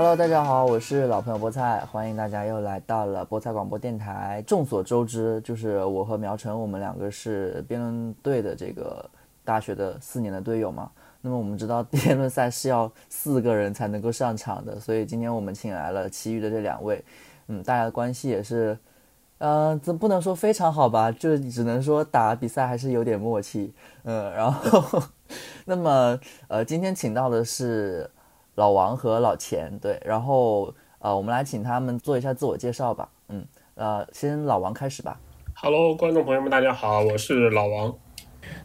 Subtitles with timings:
[0.00, 4.42] Hello，大家好，我是老朋友菠菜，欢迎大家又来到了菠菜广播电台。
[4.46, 9.04] 众所周知，就是我和苗晨，我们两个是辩论队的这个
[9.44, 10.90] 大学的四年的队友嘛。
[11.20, 17.04] 那么我们知道辩论赛是要四个人才能够上场的，所以今天我们请来了其余的这两位，
[17.48, 18.78] 嗯，大家的关系也是，
[19.36, 23.74] 呃，这不能说非常好吧，就只能说打比赛还是有点默契，
[24.04, 25.02] 嗯，然后，
[25.66, 28.10] 那么呃，今天请到的是。
[28.60, 33.08] 老王和老钱，对，然后呃，我们来请他们做一下自我介绍吧。
[33.28, 33.42] 嗯，
[33.74, 35.18] 呃，先老王开始吧。
[35.54, 37.94] Hello，观众朋友们，大家好，我是老王。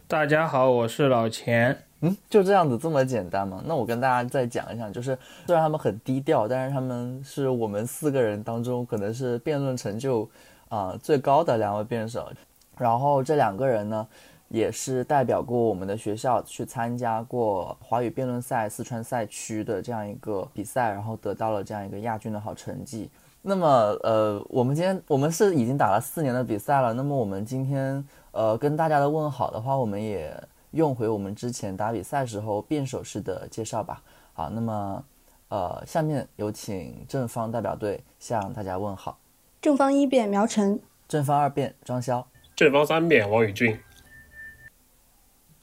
[0.06, 1.78] 大家好，我是老钱。
[2.02, 3.62] 嗯，就这样子这么简单吗？
[3.64, 10.28] 那我跟大家再讲一讲，就是虽然他们很低调，但是他们是我们四个人当中可能是辩论成就
[10.68, 12.30] 啊最高的两位辩手。
[12.76, 14.06] 然后这两个人呢？
[14.48, 23.10] 也是代表过我们的学校去参加过华语辩论赛四川赛区的这样一个比赛，然后得到了这样一个亚军的好成绩。
[23.42, 23.66] 那么，
[24.02, 26.92] 呃，我们今天我们是已经打了四年的比赛了。
[26.92, 30.36] 那么我们今天呃跟大家的问好的话，我们也
[30.72, 34.02] 用回我们之前打比赛时候辩手式的介绍吧。
[34.32, 35.04] 好，那么
[35.48, 39.16] 呃，下面有请正方代表队向大家问好。
[39.62, 42.24] 正方一辩苗晨，正方二辩庄潇，
[42.56, 43.78] 正方三辩王宇俊。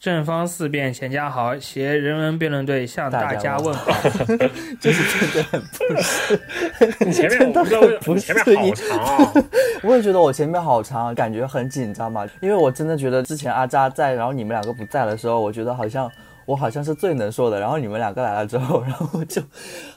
[0.03, 3.89] 正方四辩钱家豪携人文辩论队向大家问好，
[4.77, 9.33] 就是真的很不是，你 前面不是不是前面好长，啊。
[9.81, 16.11] 我也觉得我前面好长，感觉很紧张嘛，因为我真的觉得之前阿扎在，然后你们两个不在的时候，我觉得好像
[16.45, 19.41] 我好像是最能说的，然后你们两个来了之后，然后我就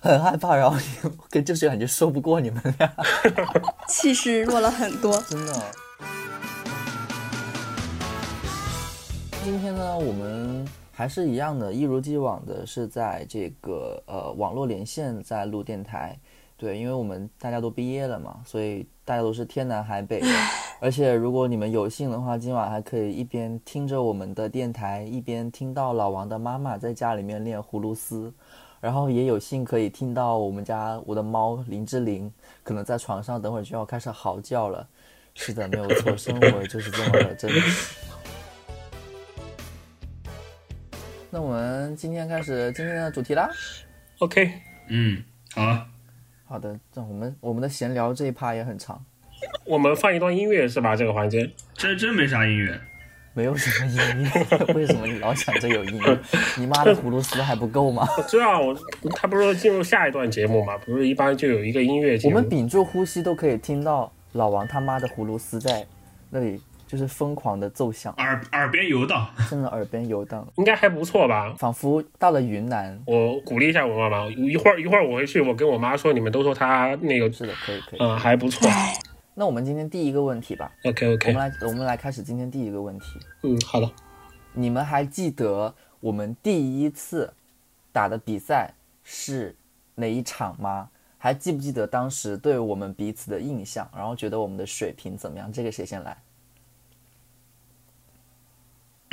[0.00, 0.78] 很害怕，然后
[1.28, 2.88] 跟就是感觉说不过你们俩，
[3.90, 5.52] 气势弱了很多，真的。
[9.46, 16.18] 今天呢，我们还是一样的，一如既往的是在这个呃网络连线在录电台，
[16.56, 20.26] 对，因为我们大家都毕业了嘛，所以大家都是天南海北的。
[20.82, 28.34] 而且如果你们有幸的话，今晚还可以一边听着我们的电台，一边听到老王的妈妈在家里面练葫芦丝，
[28.80, 32.28] 然后也有幸可以听到我们家我的猫林志玲
[32.64, 34.84] 可能在床上等会儿就要开始嚎叫了。
[35.34, 37.94] 是的，没有错，生活就是这么的真实。
[41.36, 43.46] 那我们今天开始今天的主题啦。
[44.20, 44.50] OK，
[44.88, 45.22] 嗯，
[45.54, 45.86] 好，
[46.46, 49.04] 好的，这我们我们的闲聊这一趴也很长。
[49.66, 50.96] 我们放一段音乐是吧？
[50.96, 52.80] 这个环节真真没啥音乐，
[53.34, 56.18] 没有什么音乐， 为什么你老想着有音乐？
[56.56, 58.08] 你妈的葫芦丝还不够吗？
[58.16, 58.74] 我知道，我
[59.14, 60.78] 他不是进入下一段节目嘛？
[60.86, 62.34] 不是一般就有一个音乐节目。
[62.34, 65.86] 我们屏住呼吸都可以听到老王他妈的葫芦丝在
[66.30, 66.58] 那里。
[66.86, 71.54] 就是疯狂的奏响，耳耳边游荡，真的耳边游荡， 应该还不错吧？
[71.58, 72.98] 仿佛到了云南。
[73.06, 78.68] 我鼓励一下我妈妈，一会儿一会儿我回去，我跟我妈说，你们都说她那个是的，可以可以，嗯，还不错。
[79.34, 83.04] 那我们今天第一个问题吧，OK OK，我们来我们来开始今天第一个问题。
[83.42, 83.90] 嗯，好的。
[84.54, 87.34] 你们还记得我们第一次
[87.92, 89.54] 打的比赛是
[89.96, 90.88] 哪一场吗？
[91.18, 93.86] 还记不记得当时对我们彼此的印象？
[93.94, 95.52] 然后觉得我们的水平怎么样？
[95.52, 96.16] 这个谁先来？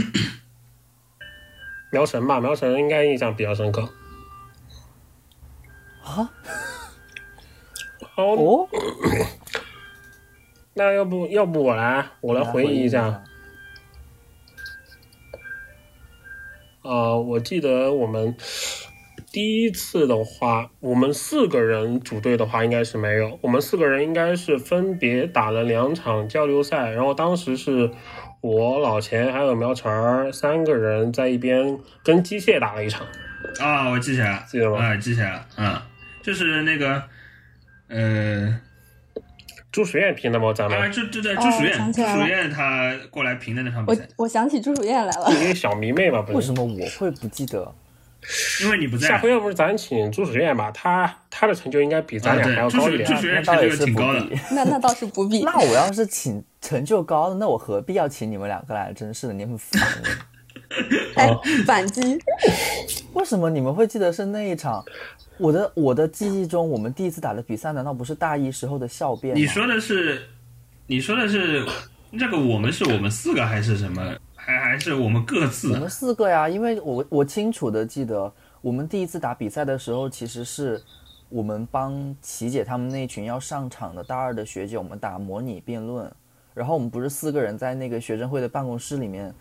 [1.91, 3.87] 苗神吧，苗神应该印象比较深刻。
[6.03, 6.31] 啊？
[8.15, 8.67] 哦？
[10.73, 13.23] 那要不要不我来，我来回忆一下。
[16.81, 18.35] 啊，我记得我们
[19.31, 23.37] 第一次的话，我们四个人组队的话，应该是没有。
[23.41, 27.91] 我们四个人应该是分别打了两场交流赛，然后当时是。
[28.43, 33.07] 我老钱还有苗晨儿三个人在一边跟机械打了一场
[33.57, 34.83] 啊，我记起来了，记得吗？
[34.83, 35.81] 啊，记起来了，嗯，
[36.21, 37.01] 就是那个，
[37.87, 38.59] 呃，
[39.71, 40.51] 朱淑燕评的吗？
[40.53, 47.73] 咱们啊，就就在朱淑燕，朱淑燕她过来评的那场比赛，我我想起朱淑燕来了，一个小迷妹嘛，为什么我会不记得？
[48.61, 49.07] 因为你不在。
[49.07, 53.09] 下回要不是咱请朱淑燕吧，她她的成就应该比咱俩还要高一点。
[53.09, 55.43] 朱淑燕成就挺高的，那那倒是不必。
[55.47, 56.43] 那我要是请。
[56.63, 58.93] 成就高的，那我何必要请你们两个来？
[58.93, 59.81] 真是的，你很烦。
[61.15, 61.29] 哎，
[61.67, 62.17] 反击！
[63.13, 64.83] 为什么你们会记得是那一场？
[65.37, 69.35] 我的我的记忆中，我们第一次打的比赛，难道不是大一时候的校辩？
[69.35, 70.23] 你说的是，
[70.87, 71.63] 你说的是
[72.09, 72.39] 那个？
[72.39, 74.15] 我们是我们四个还是什么？
[74.33, 75.73] 还还是我们各自？
[75.73, 80.81] 我们四个呀，因为我我清楚的记得，我们第一次打比赛的时候，其实是
[81.29, 86.11] 我们帮琪姐他们那群要上场的大二的学姐，我们打模拟辩论。
[86.53, 89.33] 然后我们不是四个人在那个学生会的办公室里面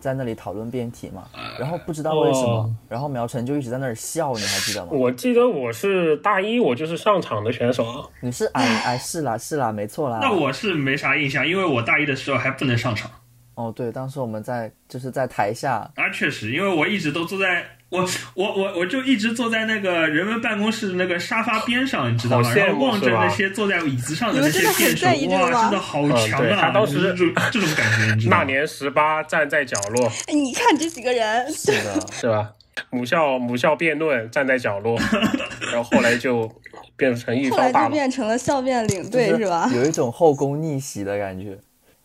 [0.00, 1.24] 在那里讨论辩题嘛，
[1.58, 4.88] 然后不知道为什么，哦然后苗晨就一直在那儿笑，你还记得吗？
[4.92, 8.06] 我记得我是大一，我就是上场的选手啊。
[8.20, 10.18] 你是哎哎是啦是啦，没错啦。
[10.20, 13.10] 那我是没啥印象，因为我大一的时候还不能上场
[13.54, 17.64] 哦对，当时我们在就是在台下，啊，确实，因为我一直都坐在
[17.94, 22.52] 我我我我就一直坐在那个人文办公室的那个沙发边上，你知道吗？
[22.54, 26.56] 然后望着那些坐在椅子上的那些真的很在意辩手，哇，真的好强啊！
[26.60, 28.42] 他当时就这种这种感觉，你知道吗？
[28.42, 32.52] 那年十八站在角落，哎，你看这几个人，是的，是吧？
[32.90, 34.98] 母校母校辩论站在角落，
[35.70, 36.50] 然后后来就
[36.96, 37.88] 变成一后来方大佬。
[37.88, 39.70] 就变成了校辩领队是吧？
[39.72, 41.56] 有一种后宫逆袭的感觉。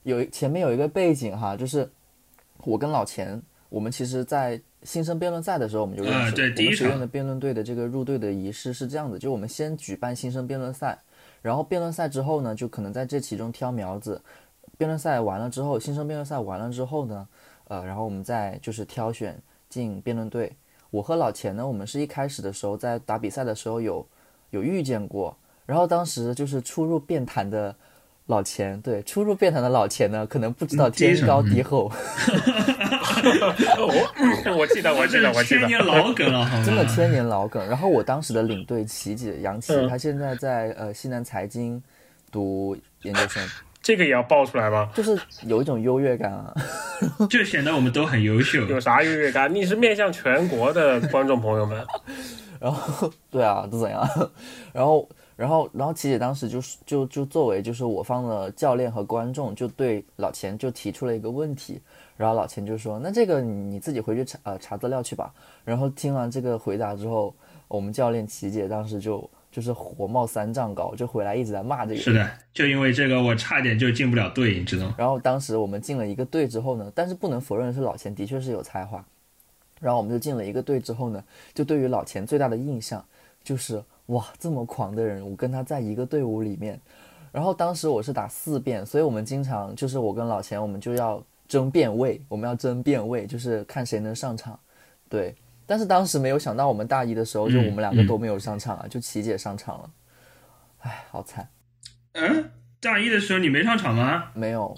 [0.03, 1.89] 有前面有一个背景哈，就是
[2.59, 10.97] 我跟老钱，我们其实，在新生辩论赛的时候我们就认识对第一我们学院场的辩论队的这个入队的仪式是这样的，就我们先举办新生辩论赛，
[11.41, 14.21] 然后辩论赛之后呢，就可能在这其中挑苗子。
[14.77, 17.27] 辩论赛完了之后，新生辩论赛完了之后呢，
[17.67, 19.37] 呃，然后我们再就是挑选
[19.67, 20.55] 进辩论队。
[20.89, 24.07] 我和老钱呢，我们是一开始的时候在打比赛的时候有
[24.51, 25.35] 有遇见过，
[25.65, 27.75] 然后当时就是初入辩坛的
[28.27, 31.91] 老钱，对，初入辩坛的老钱呢，可能不知道天高地厚，
[33.23, 35.61] 我 我记得，我记得，我记得。
[35.61, 36.49] 千年老梗 了？
[36.65, 37.65] 真的千年老梗。
[37.67, 41.81] 然后我当时的领队琪姐杨琪，嗯她现在在呃西南财经
[42.31, 43.43] 读研究生，
[43.81, 44.89] 这个也要爆出来吗？
[44.95, 46.53] 就是有一种优越感啊。
[47.29, 48.61] 就显得我们都很优秀。
[48.65, 49.53] 有啥优越感？
[49.53, 51.85] 你是面向全国的观众朋友们，
[52.59, 54.07] 然后对啊，都怎样？
[54.73, 55.07] 然后
[55.37, 61.81] 然后然后琪姐当时就是就就作为就是我方的教练和观众，就对老钱就提出了一个问题，
[62.19, 65.33] 然后老钱就说：“那这个你你自己回去查呃查资料去吧。”
[65.63, 67.33] 然后听完这个回答之后，
[67.69, 72.01] 我们教练琪姐当时就就是火冒三丈高，就回来一直在骂这个。
[72.01, 74.95] 是的，就因为这个，我差点就进不了队，你知道吗？
[74.97, 79.01] 然后当时我们进了一个队之后呢，但是不能否认的是老钱的确是有才华。
[79.79, 81.23] 然后我们就进了一个队之后呢，
[81.53, 83.01] 就对于老钱最大的印象
[83.45, 86.77] 就是哇，这么狂的人，我跟他在一个队伍里面。
[87.31, 94.57] 然后当时我是打四遍，所以我们经常就是我跟老钱，我们就要争辩位，我们要争辩位，就是看谁能上场。
[95.09, 95.35] 对，
[95.65, 99.89] 但是当时没有想到，我们大一的时候就嗯我们两个都没有上场啊，就琪姐上场了。
[100.81, 101.49] 哎，好惨，
[102.13, 104.31] 嗯，大一的时候你没上场吗？
[104.33, 104.77] 没有，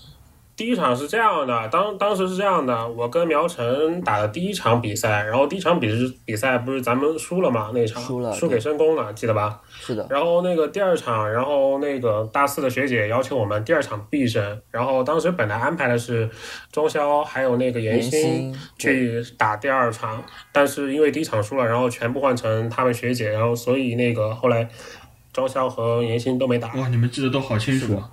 [0.62, 5.90] 第一场是这样的，当当时是这样的，我跟苗晨打的第一场比赛，然后第一场比
[6.24, 7.72] 比赛不是咱们输了嘛？
[7.74, 9.60] 那场输了输给申公了，记得吧？
[9.72, 16.30] 是的，然后那个第二场，然后那个大四的学姐要求我们第二场必胜，然后当时本来安排的是
[16.72, 24.70] 钟潇还有那个严严欣欣去打第二场，但是因为第一场输了，然后全部换成他们学姐，然后所以那个后来
[25.34, 26.72] 钟潇和严鑫都没打。
[26.76, 28.08] 哇，你们记得都好清楚啊！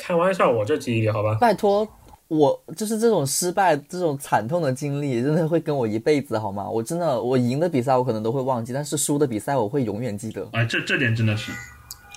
[0.00, 1.36] 开玩笑，我这记忆力好吧？
[1.40, 1.86] 拜托，
[2.28, 6.68] 我就是这种失败、这种惨痛的经历，真的会跟我一辈子，好吗？
[6.68, 10.48] 我真的，我赢的比赛我可能都会忘记，但是输的比赛我会永远记得。
[10.52, 11.52] 啊，这这点真的是，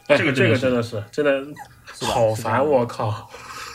[0.07, 1.31] 哎，这个这个真的是真的
[1.93, 3.29] 是吧好烦，我靠！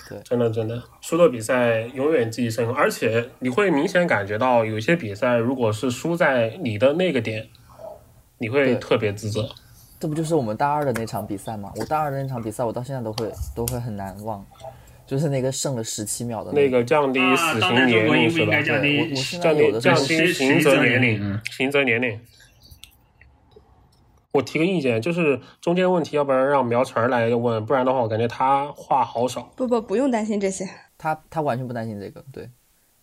[0.09, 7.47] 对真的真的，输的比赛永远记忆深刻，而且你会明显感觉到，有些比赛如果是输在你的那个点，
[8.39, 9.47] 你会特别自责。
[10.01, 11.73] 这不就是我们大二的那场比赛吗？
[11.77, 14.45] 我大二的那场比赛，我到现在都会都会很难忘，
[15.07, 16.79] 就是那个剩了十七秒的那个。
[16.79, 18.63] 个降低啊死刑年龄是吧？
[18.63, 22.21] 降低我现在降低降低刑责年嗯龄，刑责年龄。
[24.31, 29.51] 我提个意见，就是中间问题，要不然让苗晨来问，不然的话，我感觉他话好少。
[29.57, 30.69] 不不，不用担心这些。
[30.97, 32.49] 他他完全不担心这个，对，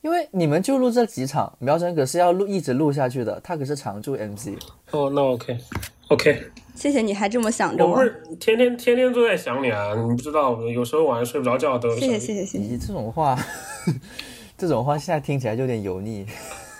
[0.02, 4.50] 因为你们就录这几场，苗晨可是要录一直录下去的，他可是常驻 MC。
[4.92, 6.44] 哦，那 OK，OK，、
[6.76, 12.60] 谢谢你还这么想着我我不，是天天天天都在想你啊，你不知道，有时候晚上睡不着觉都谢谢谢谢谢谢。
[12.60, 13.38] 咦，这种话，
[14.58, 16.26] 这种话现在听起来就有点油腻。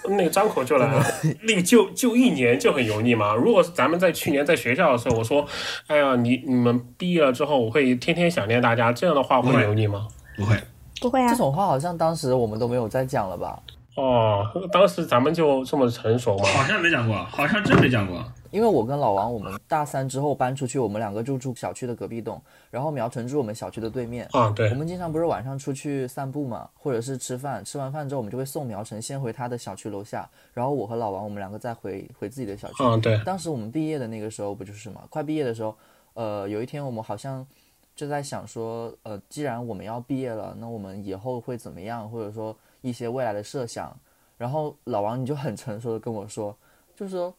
[0.08, 0.88] 那个张口就来，
[1.42, 3.34] 那个就就一年就很油腻嘛。
[3.34, 5.44] 如果咱们在去年在学校的时候，我说，
[5.88, 10.08] 哎呀，你你们毕业了之后，我会天天想念大家，这样的话会油腻吗？
[10.38, 10.56] 不会，
[11.02, 13.58] 不会啊这，种话好像当时我们都没有再讲了吧？
[13.96, 16.46] 哦，当时咱们就这么成熟吗？
[16.50, 18.24] 好像没讲过，好像真没讲过。
[18.56, 24.26] 因为我跟老王，我们大三之后搬出去，我们两个就住小区的隔壁栋，然后苗晨住我们小区的对面。
[24.32, 32.82] 啊，对我，们经常不是晚上出去散步嘛，或者是吃饭，吃完饭之后我们就会送苗晨先回他的小区楼下，然后我和老王我们两个再回回自己的小区。
[32.82, 35.04] 啊，对，当时我们毕业的那个时候不就是嘛？
[35.10, 35.76] 快毕业的时候，
[36.14, 37.46] 呃，有一天我们好像
[37.94, 43.94] 就在想说，呃，既然我们要毕业了，那我们以后会怎么样，或者说一些未来的设想。
[44.38, 46.56] 然后老王你就很成熟的跟我说，
[46.96, 47.34] 就是说，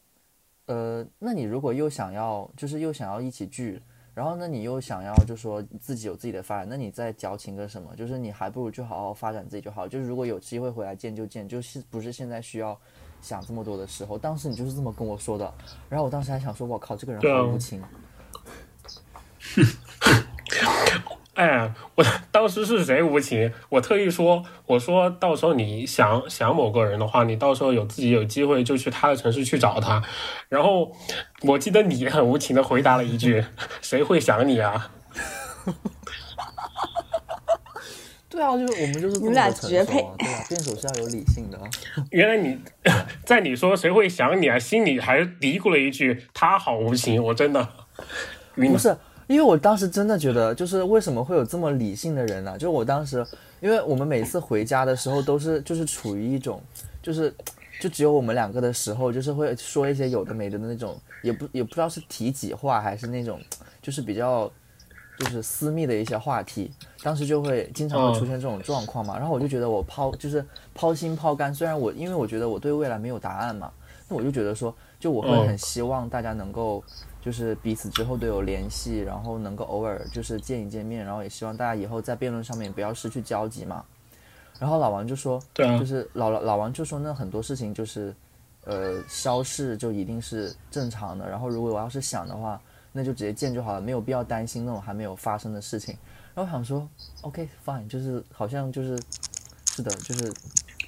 [0.67, 3.81] 呃，那你如果又想要，就是又想要一起聚，
[4.15, 7.95] 然后呢，你又想要就说自己有自己的发展，那你在矫情个什么？
[7.97, 9.87] 就是你还不如就好好发展自己就好。
[9.87, 12.79] 就是如果有机会回来见就见，就是不是现在需要
[13.21, 14.19] 想这么多的时候。
[14.19, 15.53] 当时你就是这么跟我说的，
[15.89, 17.83] 然后我当时还想说，我靠，这个人好无情。
[21.37, 23.53] 哎，我当时是谁无情？
[23.69, 30.03] 我特意说，我说到时候你想想某个人的话，你到时候有自己有机会就去他的城市去找他。
[30.49, 30.91] 然后
[31.43, 33.45] 我记得你很无情的回答了一句
[33.83, 34.91] ：“谁会想你啊
[38.31, 41.65] 对啊，就是我们就是你们俩绝配，对啊，辩手是要有理性的啊。？”
[42.13, 42.59] 原来你
[43.25, 47.69] 在你说谁会想你啊，心里还嘀咕了一句：“他好无情。”我真的
[48.57, 48.73] 晕了。
[48.73, 53.27] 不是，因为我当时真的觉得，就是为什么会有这么理性的人呢、就我当时，
[53.61, 56.63] 因为我们每次回家的时候都是就是处于一种，
[57.03, 57.35] 就是
[57.81, 63.41] 就只有我们两个的时候，就是会说一些有的没的的那种，也不也不知道是体己话还是那种，
[63.83, 64.51] 就是比较
[65.19, 66.71] 就是私密的一些话题。
[67.03, 73.71] 当时就会经常会出现这种状况嘛，然后我就觉得我抛就是抛心抛肝，虽然我因为我觉得我对未来没有答案嘛，
[74.09, 75.47] 那我就觉得说，就我会嗯。
[75.49, 76.83] 很希望大家能够
[77.27, 83.85] 就是彼此之后都有联系，然后能够偶尔就是见一见面，然后也希望大家以后在辩论上面不要失去交集嘛。
[84.61, 88.15] 然后老王就说，对啊就是老老老王就说那很多事情就是，
[88.63, 91.29] 呃，消逝就一定是正常的。
[91.29, 92.61] 然后如果我要是想的话，
[92.93, 95.99] 那就直接见就好了，没有必要担心那种还没有发生的事情。
[96.33, 96.89] 然后我想说
[97.23, 98.97] ，OK fine，就是好像就是
[99.73, 100.33] 是的，就是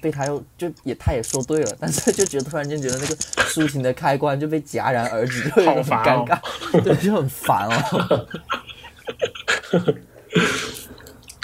[0.01, 6.41] 被他又就也他也说对了，但是就觉得突然间觉得那个抒情的开关就被戛然而止，就有点很好烦哦尴
[6.73, 8.27] 尬，对，就很烦哦。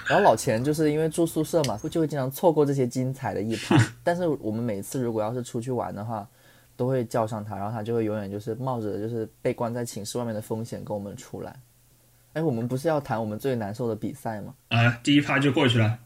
[0.06, 3.75] 然后老钱就是因为住宿舍嘛，就会经常错过这些精彩的一趴。
[4.02, 6.28] 但是我们每次如果要是出去玩的话，
[6.76, 11.56] 都会叫上他，然后他就会永远就是冒着就是被关在寝室外面的风险跟我们出来。
[12.34, 14.54] 哎，我们不是要谈我们最难受的比赛吗？
[14.68, 15.99] 啊，第一趴就过去了。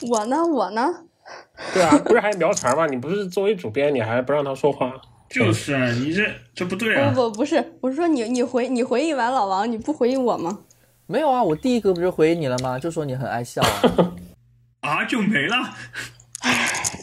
[0.00, 1.04] 我呢，我呢，
[1.74, 2.86] 对啊，不是还苗晨吗？
[2.86, 4.92] 你不是作为主编，你还不让他说话？
[5.28, 7.12] 就是啊，你这这不对啊！
[7.14, 10.60] 不不不是，我是说你你回你回应完老王，你不回应我吗？
[11.06, 12.78] 没有啊，我第一个不是回应你了吗？
[12.78, 14.12] 就说你很爱笑啊。
[14.80, 15.56] 啊，就没了。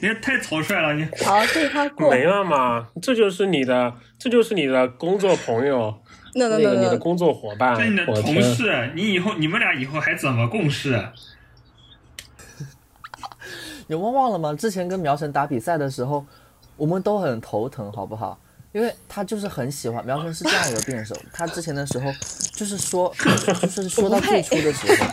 [0.02, 2.12] 你也太草率了，你好，这一趴过。
[2.12, 5.94] 没了嘛，这就是你的，这就是你的工作朋友，
[6.36, 7.76] 那那那个你的工作伙伴。
[7.78, 11.02] 这你的同事，你以后你们俩以后还怎么共事？
[13.90, 14.54] 啊你们忘了吗？
[14.54, 16.24] 之前跟苗晨打比赛的时候，
[16.78, 18.38] 我们都很头疼，好不好？
[18.72, 22.06] 因为他就是很喜欢苗晨是这样一个辩手，他之前的时候
[22.54, 23.12] 就是说，
[23.62, 25.08] 就是说到最初的时候，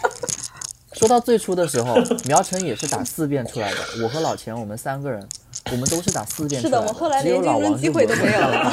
[0.92, 5.26] 说到最初的时候，苗晨也是打四辩出来的，我和老钱我们三个人，
[5.72, 8.72] 我们都是打四辩出来是的，我后来只有连竞争老王是机会都没有了。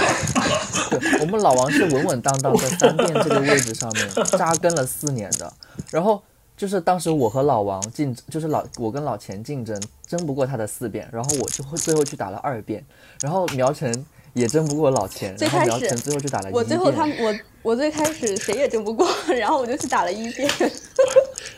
[0.90, 5.54] 对，我们老王是稳稳当当在三辩这个位置上面扎根了四年的，
[5.92, 6.22] 然后
[6.63, 9.77] 就是当时我和老王竞，就是老我跟老钱竞争，
[10.08, 12.82] 争不过他的四遍，然后我就会最后去打了二遍，
[13.20, 16.55] 然后苗晨也争不过老钱，然后最开始苗晨最后就打了一辩。
[16.55, 19.05] 我最后他们我我最开始谁也争不过，
[19.38, 20.50] 然后我就去打了一遍。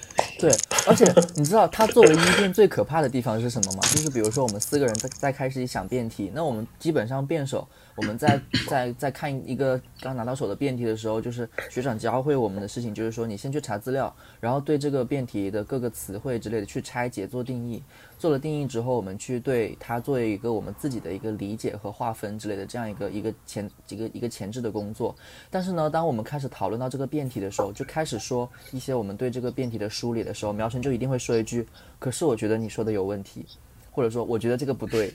[0.45, 0.55] 对，
[0.87, 3.79] 而且你知道它作为一辩最可怕的地方是什么吗？
[3.89, 17.81] 就是比如说我们四个人在在开始想辩题，那我们基本上辩手，我们在在在看一个刚拿到手的辩题的时候，就是学长教会我们的事情，就是说你先去查资料，然后对这个辩题的各个词汇之类的去拆解做定义，
[18.17, 25.15] 做了定义之后，我们去对它做一个我们自己的一个理解和划分之类的这样一个一个前几个一个前置的工作。
[25.49, 31.67] 但是呢，当我们开始讨论到这个辩题的时候，就开始说一些我们对这个辩题的梳理的时候，苗晨就一定会说一句
[31.99, 33.45] ：“可是我觉得你说的有问题。”
[33.91, 35.09] 或者说我觉得这个不对，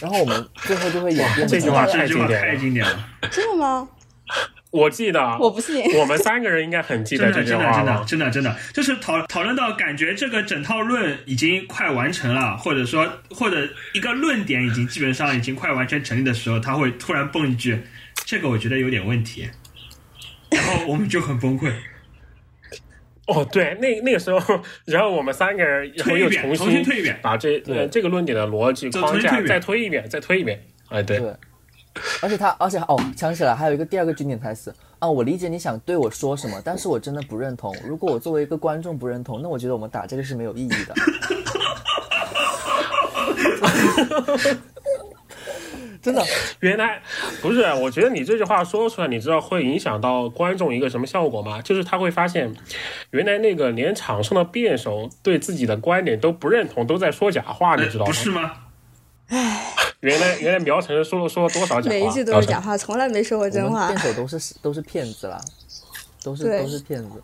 [0.00, 3.86] 然后我们最后就会演变成这句话这句话太经典了太经典了，真的吗？
[4.72, 5.84] 我记得，我不信。
[6.00, 8.04] 我们三个人应该很记真的得这句真的真的？
[8.04, 17.78] 真的真的，就是讨讨论到感觉这个整套论已经快完成了，或者说或者一个论点已经基本上已经快完全成立的时候，他会突然蹦一句
[18.24, 19.48] ：“这个我觉得有点问题。”
[20.50, 21.70] 然后我们就很崩溃，
[23.28, 27.18] 哦，对，那那个时候，然后我们三个人，然后又推一遍，重重新新推一遍。
[27.22, 30.62] 把这这个论点的逻辑再框架重新推一遍再推一遍，再推一遍。
[30.88, 31.34] 哎，对，对，
[32.22, 37.74] 而且他，而且哦，想起来还有一个第二个经典台词啊，我理解你想对我说什么，但是我真的不认同。
[37.84, 40.94] 如果我作为一个观众不认同，那我觉得我们打这个是没有意义的。
[46.02, 46.20] 真的，
[46.58, 47.00] 原来
[47.40, 51.62] 不是，我觉得你这句话说出来，你知道会影响到观众一个什么效果吗？
[51.62, 52.52] 就是他会发现，
[53.10, 58.06] 原来那个连场上的辩手对自己的观点都不认同，都在说假话，你知道吗？
[58.06, 58.50] 不是吗？
[60.00, 61.88] 原来原来苗晨说了说了多少假话？
[61.88, 63.98] 每一句都是假话，从来没说过真话辩。
[63.98, 65.40] 手都是都是骗子啦。
[66.22, 67.22] 都是都是骗子。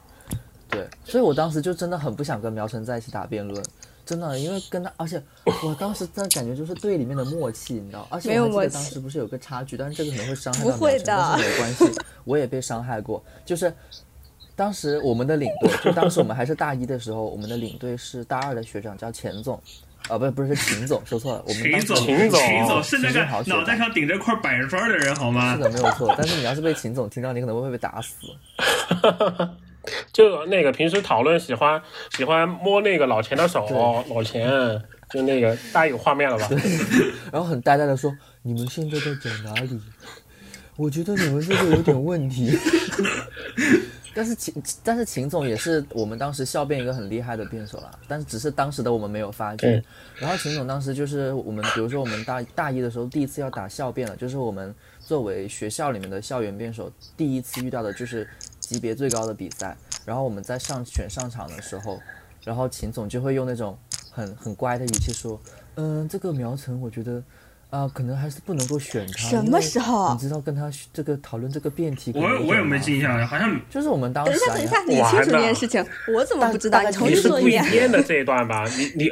[0.69, 3.62] 对，所以我当时就真的很不想跟苗晨在一起打辩论，
[4.05, 5.23] 真的，因为跟他，而且
[5.64, 13.73] 我当时真的感觉就是队里面的默契，你知道，而且没有我还记得默契当时不是有个差距，但是这个可能会伤害到苗晨，不会的但是没关系，我也被伤害过，就是。
[14.57, 19.62] 当时我们的领队，就当时我们还是大一的时候，我们的领队是大二的学长，叫钱总，
[20.09, 25.62] 啊，不，不是秦总，说错了，我们秦总，秦总秦总是那个脑袋上顶着块板砖的人，好吗是？
[25.62, 26.15] 的，没有错。
[26.17, 28.15] 但是你要是被秦总听到，你可能会被打死。
[30.12, 31.81] 就那个平时讨论喜欢
[32.17, 33.67] 喜欢摸那个老钱的手，
[34.11, 34.50] 老钱
[35.11, 36.49] 就那个大家有画面了吧？
[37.33, 39.81] 然后很呆呆的说：“你们现在在讲哪里？
[40.77, 42.57] 我觉得你们这个有点问题。
[44.15, 49.83] ”但是秦，但是秦总也是我们当时校辩一个很厉害的辩手啦，但是只是当时的我们没有发觉。
[50.17, 59.77] 然后秦总当时就是我们，比如说我们大大一的时候第一次要打校辩了，就是我们作为学校里面的校园辩手第一次遇到的就是级别最高的比赛。
[60.05, 62.00] 然后我们在上选上场的时候，
[62.45, 63.79] 然后秦总就会用那种
[64.11, 65.41] 很很乖的语气说
[65.77, 67.23] ：“嗯，这个苗晨我觉得。”
[67.70, 69.28] 啊，可能还是不能够选他。
[69.28, 73.26] 什么时候啊你知道跟他这个讨论这个辩题我我也没印象？
[73.26, 75.84] 好像就是我们当时、等一下，啊，等一下，你清楚这件事情，
[76.14, 76.80] 我怎么不知道？
[76.82, 77.64] 你是不一新说一遍。
[77.70, 78.64] 编的这一段吧？
[78.76, 79.10] 你你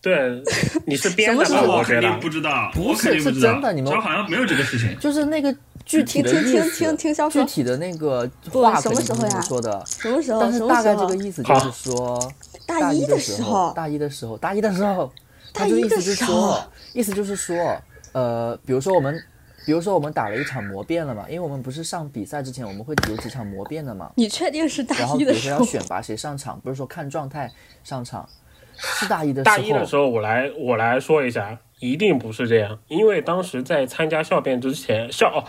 [0.00, 0.42] 对，
[0.86, 1.44] 你是编的吧？
[1.44, 3.48] 什么时候我觉得我肯定不知道，不我肯定是不知道。
[3.48, 4.96] 是真的你们好像没有这个事情。
[5.00, 10.40] 就是那个具体的听听意思，听听肖说具体的那个不话什么时候说的，什么时候？
[10.68, 11.16] 大概这个？
[11.16, 12.32] 意思就是说，
[12.66, 15.12] 大一一的时时候，大一的时候，大一的时候，
[15.52, 19.18] 他大一的就意思就是时候说，意思就是说，呃，比如说我们，
[19.66, 25.64] 比如说我们打了一场模辩了嘛，因为我们不是上比赛之前我们会有几场模辩的嘛，你确定是大然后比如说要一的时候？
[25.64, 27.50] 选拔谁上场，不是说看状态
[27.84, 28.28] 上场，
[28.76, 29.56] 是大一的时候。
[29.56, 35.44] 大一的时候，我来我来说一下，一定不是这样，因为当时在参加校辩之前，校哦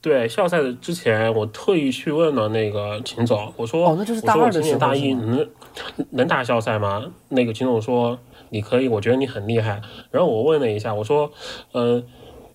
[0.00, 5.48] 对校赛的之前，我特意去问了那个秦总，我说哦那就是大二的时候大一能
[6.10, 7.04] 能打校赛吗？
[7.30, 8.18] 那个秦总说
[8.52, 9.80] 你可以，我觉得你很厉害。
[10.10, 11.32] 然后我问了一下，我说，
[11.72, 12.06] 嗯，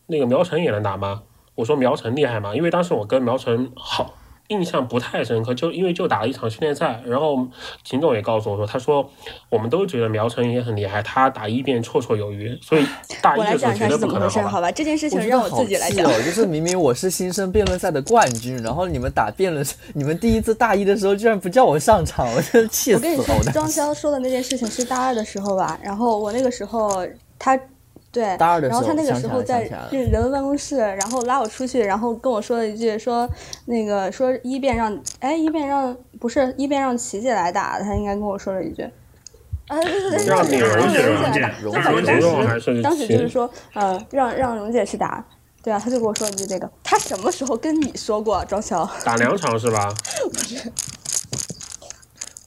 [0.06, 1.24] 那个苗晨也能打吗？
[1.56, 2.56] 我说苗晨厉害吗？
[2.56, 4.14] 因为当时我跟苗晨好
[4.48, 7.48] 印象不太深刻，就因为就打了一场训练赛，然后
[7.84, 9.10] 秦总也告诉我说，他说
[9.50, 12.86] 我们都觉得苗晨也很厉害，他打一辩绰绰有余，所以
[13.22, 14.52] 大一我来的时候绝对讲一下是怎不可能，么回事，好吧？
[14.52, 14.72] 好吧？
[14.72, 16.06] 这件事情让我自己来讲。
[16.06, 22.98] 气哦，就是明明我是新生辩论赛的冠军，然后你们打辩论，你们第一次大一的时候居然不叫我上场，我真的气死了。
[22.98, 27.06] 我跟你说庄潇说的那件事情是大二的时候吧，然后我那个时候
[27.38, 27.60] 他。
[28.12, 33.30] 对，大二的时候然后他那个时候在人人文办公室，然后拉我出去，然后跟我说了一句说
[33.65, 38.82] 那个说一辩让哎一辩让不是一辩让琪姐来打，他应该跟我说了一句，
[39.67, 45.24] 啊对对对，让你让蓉姐来打，蓉就反正当时当时就是说呃让让蓉姐去打，
[45.62, 48.89] 对啊，他就跟我说了一句这个，他什么时候跟你说过庄乔？
[49.04, 49.93] 打两场是吧？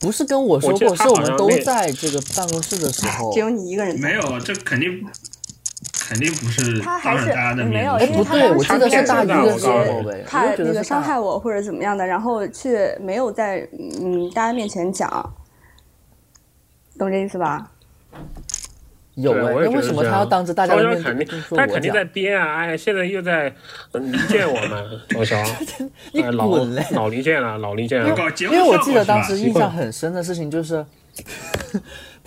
[0.00, 3.40] 不是跟我说过，是我们都在这个办公室的时候只。
[3.40, 5.06] 有你一个人没有，这肯定
[6.10, 13.66] 肯定不是他还是当着大家的没有，面哎，不对，因为他当我记时是得是大一的时候我告诉呗，怕那个伤害我或者怎么样的，然后却没有在
[14.00, 15.08] 嗯大家面前讲，
[16.98, 17.70] 懂这意思吧？
[19.14, 22.04] 有哎，对我也觉得那为什么他要当着大家的面他肯定在？
[22.04, 22.56] 编啊！
[22.56, 23.52] 哎，现在又在
[23.92, 24.84] 嗯离间我们，
[25.16, 25.36] 我操，
[26.12, 26.84] 你哎老滚嘞！
[26.90, 28.08] 老离间了，老离间了。
[28.40, 30.84] 因为我记得当时印象很深的事情就是，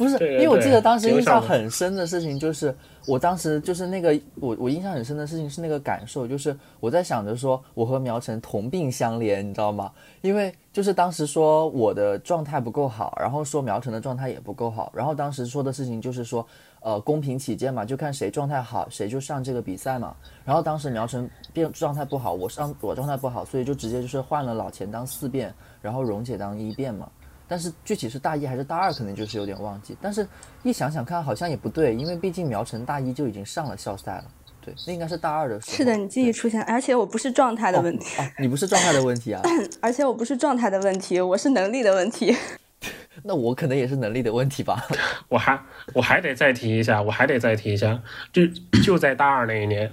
[0.03, 2.75] 不是，因为我记得当时印象很深的事情就是，
[3.07, 9.91] 我当时就是那个我我印象很深的事情是那个感受，就是我在想着说我和苗晨同病相怜，你知道吗？
[10.21, 16.45] 因为就是当时说我的状态不够好，然后说苗晨的状态也不够好，然后当时说的事情就是说，
[16.81, 20.15] 呃，公平起见嘛，就看谁状态好，谁就上这个比赛嘛。
[20.43, 27.09] 然后当时苗晨变状态不好，我上我状态不好，所以就直接就是换了老钱当四辩，然后蓉姐当一辩嘛。
[27.47, 29.95] 但是具体是大一还是大二，可能就是有点忘记。
[30.01, 30.27] 但是
[30.63, 34.25] 一想想看，好像也不对，因为毕竟苗晨大一就已经上了校赛了。
[34.65, 35.75] 对，那应该是大二的时候。
[35.75, 39.41] 是的，你记忆出现，而且我不是状态的问题，哦，你不是状态的问题啊，
[39.81, 42.33] 而且我不是状态的问题，我是能力的问题。
[43.23, 44.81] 那我可能也是能力的问题吧。
[45.27, 45.59] 我还
[45.93, 48.01] 我还得再提一下，我还得再提一下，
[48.31, 48.41] 就
[48.81, 49.91] 就在大二那一年，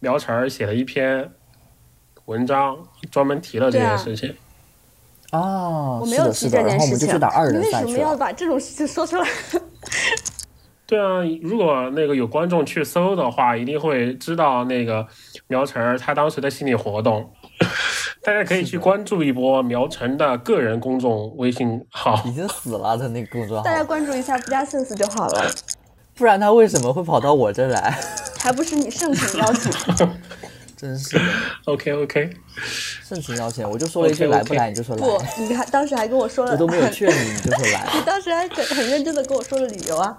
[0.00, 1.30] 苗晨写了一篇
[2.24, 2.76] 文章，
[3.10, 4.34] 专门提了这件事情。
[5.32, 8.16] 哦，我没有提这件事情，后我们就去打二你为什么要。
[8.16, 9.28] 把这种事情说出来？
[10.86, 15.06] 对啊，如果那个有观众去搜的话，一定会知道那个
[15.48, 17.32] 苗晨儿他当时的心理活动。
[18.22, 22.22] 大家可以去关注一波苗晨的个人公众微信号。
[22.24, 25.50] 已经死了的那个公众号大，家关注一下不加 sense 就好了，
[26.14, 27.98] 不然他为什么会跑到我这来？
[28.38, 29.72] 还不是你盛情邀请。
[30.76, 31.22] 真是 的
[31.66, 32.30] ，OK OK，
[33.02, 37.88] 盛情邀请，我就说了一句来不来，你就说来，不，你还当时还跟我说了，我都没有 劝你，你就说来。
[37.94, 40.16] 你当时还很很认真的跟我说了理由啊，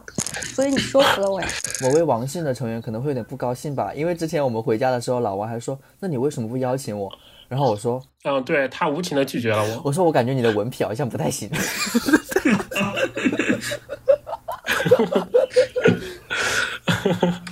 [0.53, 1.47] 所以你说服了我呀。
[1.81, 7.11] 某位王姓的成员可能会有点不高兴吧，因为之前我们回家的时候，老王还说：“那你为什么不邀请我？”
[7.47, 9.81] 然后我说嗯，对他无情的拒绝了我：“。
[9.85, 11.49] 我说我感觉你的文笔好像不太行。”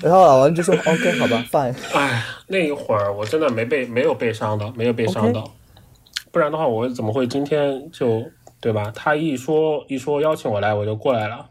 [0.03, 1.73] 然后老王就说： “OK，好吧，fine。
[1.93, 5.49] 哎，那一会儿我真的没被没有被伤到，没有被伤到
[6.31, 8.23] 不然的话我怎么会今天就
[8.59, 8.91] 对吧？
[8.93, 11.45] 他一说一说邀请我来，我就过来了。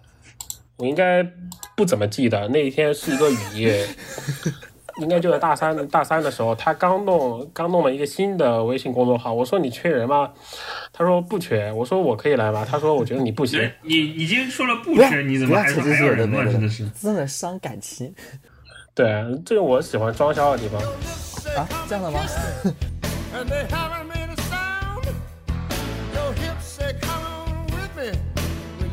[0.77, 1.23] 我应该
[1.77, 3.87] 不怎么记得那一天是一个雨夜，
[4.99, 9.33] 应该就在大三大三的时候，他刚弄刚弄了一个新的微信公众号。
[9.33, 10.31] 我说你缺人吗？
[10.93, 11.73] 他说不缺。
[11.73, 12.67] 我说我可以来吗？
[12.69, 13.71] 他说我觉得你不行。
[13.83, 16.53] 你已经说了不缺，你怎么还说还有的没有人吗？
[16.53, 18.15] 真的是的，真的伤感情
[18.95, 19.07] 对，
[19.47, 20.81] 这个我喜欢装修的地方。
[21.57, 21.67] 啊！
[21.89, 22.21] 这样的吗
[23.35, 25.05] ？and they haven't made a sound.
[26.15, 28.13] Your hips say, come on with me.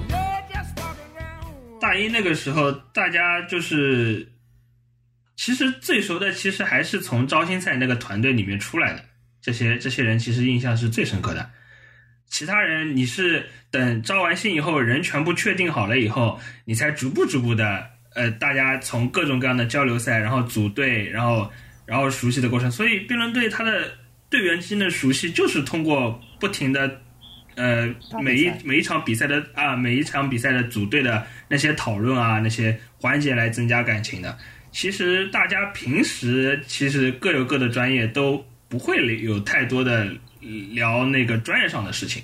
[0.10, 1.80] You're just walking around.
[1.80, 4.28] 大一那个时候，大家就是，
[5.40, 9.06] 其实最熟的其实还是从招新赛那个团队里面出来的，
[9.42, 11.50] 这些这些人其实印象是最深刻的。
[12.28, 21.50] 其他人你是等招完新以后，人全部确定好了以后，你才逐步逐步的，呃，大家从各种各样的交流赛，然后组队，然后
[21.86, 22.70] 然后熟悉的过程。
[22.70, 23.94] 所以辩论队他的
[24.30, 27.00] 队员之间的熟悉，就是通过不停的
[27.56, 27.88] 呃
[28.22, 34.38] 每一每一场比赛的啊每一场比赛的组队的那些讨论啊那些环节来增加感情的。
[34.72, 40.08] 其实大家平时其实各有各的专业，都不会有太多的
[40.72, 42.24] 聊那个专业上的事情。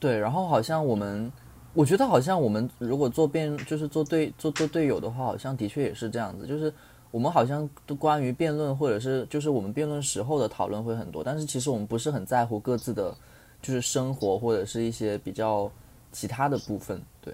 [0.00, 1.30] 对，然后好像我们，
[1.74, 6.74] 我觉得好像我们如果做辩，就是做队做做队友的话，好像的确也是这样子，就是
[7.12, 13.14] 我们好像都关于辩论或者是就是我们辩论时候的讨论会很多，但是其实我们不是很在乎各自的，
[13.62, 15.70] 就是生活或者是一些比较
[16.10, 17.32] 其他的部分，对，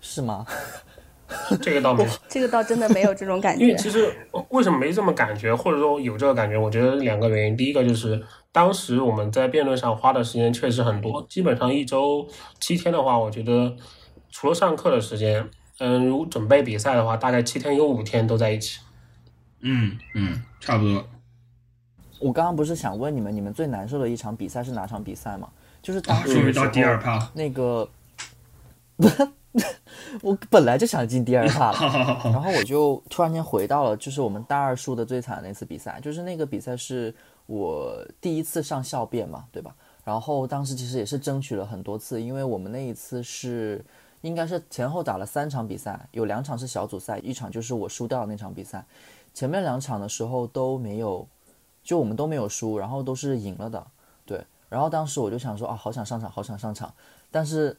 [0.00, 0.44] 是吗？
[1.60, 3.64] 这个倒没有这个倒真的没有这种感觉。
[3.64, 4.12] 因为其实
[4.50, 7.56] 为什么没这么感觉，或者说有这个感觉，我觉得两个原因。
[7.56, 12.26] 第一个就是当时我们在辩论上花的时间确实很多，基本上一周
[12.60, 13.76] 七天的话，我觉得
[14.30, 18.80] 除了上课的时间，嗯，如果准备比赛的话，大概七天有五天都在一起。
[19.60, 21.04] 嗯嗯，差不多。
[22.18, 25.48] 我刚刚不是想问你们，你们最难受的一场比赛是哪场比赛吗？
[25.82, 27.88] 就是当时到第二趴，那个，
[30.22, 37.14] 我本来就想进第二 趴了，好好好好，然后我就突然间回到了，就是我们大二输的最惨的那次比赛，就是那个比赛是
[37.46, 39.74] 我第一次上校辩嘛，对吧？
[40.04, 43.84] 然后当时其实也是争取了很多次，因为我们那一次是
[44.20, 48.84] 应该是前后打了三场比赛，有两场是小组赛，一场就是我输掉的那场比赛。
[49.34, 51.26] 前面两场的时候都没有，
[51.82, 53.86] 就我们都没有输，然后都是赢了的，
[54.24, 54.44] 对。
[54.68, 56.92] 然后当时我就想说啊，好想上场，好想上场，
[57.30, 57.76] 但是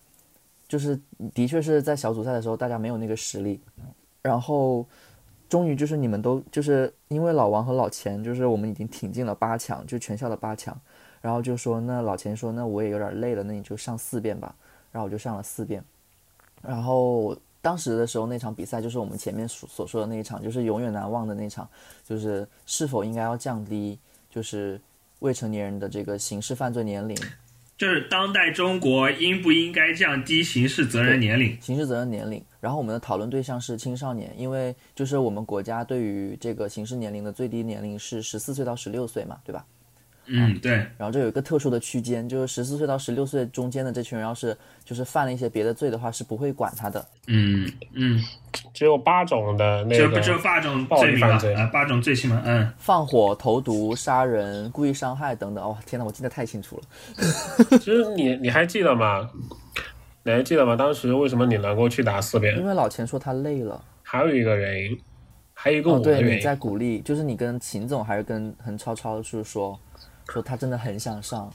[0.67, 0.99] 就是
[1.33, 3.59] 的确是在小组赛的时候，大家没有那个实力。
[4.21, 4.85] 然后
[5.47, 10.77] 终于就是你们都就是因为老王和老钱，就是我们已经挺进了八强，就全校的八强。
[11.21, 14.53] 然后就说那老钱说那我也有点累了，那你就上四遍吧。
[14.91, 15.83] 然后我就上了四遍。
[16.61, 21.67] 然后当时的时候那场比赛就是我们前面所所说的那一场，就是永远难忘的那场，
[22.03, 23.97] 就是是否应该要降低
[24.29, 24.79] 就是
[25.19, 27.17] 未成年人的这个刑事犯罪年龄。
[27.77, 31.55] 就是当代中国应不应该降低刑事责任年龄？
[31.61, 32.43] 刑事责任年龄。
[32.59, 39.63] 然后我们的讨论对象是青少年，因为就是我们国家对于这个刑事年龄的最低年龄是十四岁到十六岁嘛，对吧？
[40.27, 47.05] 嗯，对，然后这有一个特殊的区间，就是十四岁到十六岁中间的这群人，要是就是犯了一些别的罪的话，是不会管他的。
[47.27, 48.21] 嗯嗯，
[48.73, 51.27] 只有八种的那个这不就八种暴罪名吗？
[51.27, 52.41] 力犯罪啊，八种罪行吗？
[52.45, 55.69] 嗯，放火、投毒、杀人、故意伤害等等。
[55.69, 56.83] 哇、天哪，我记得太清楚了。
[57.79, 59.29] 其实你你还记得吗？
[60.23, 60.75] 你还记得吗？
[60.75, 62.65] 当时为什么你能够去打四遍因？
[62.65, 63.81] 为老钱说他累了。
[64.03, 64.99] 还有一个原因，
[65.53, 66.37] 还有一个哦，我的对，原因。
[66.37, 69.79] 你在鼓励，就是你跟秦总还是跟横超超是说，
[70.29, 71.51] 说他真的很想上。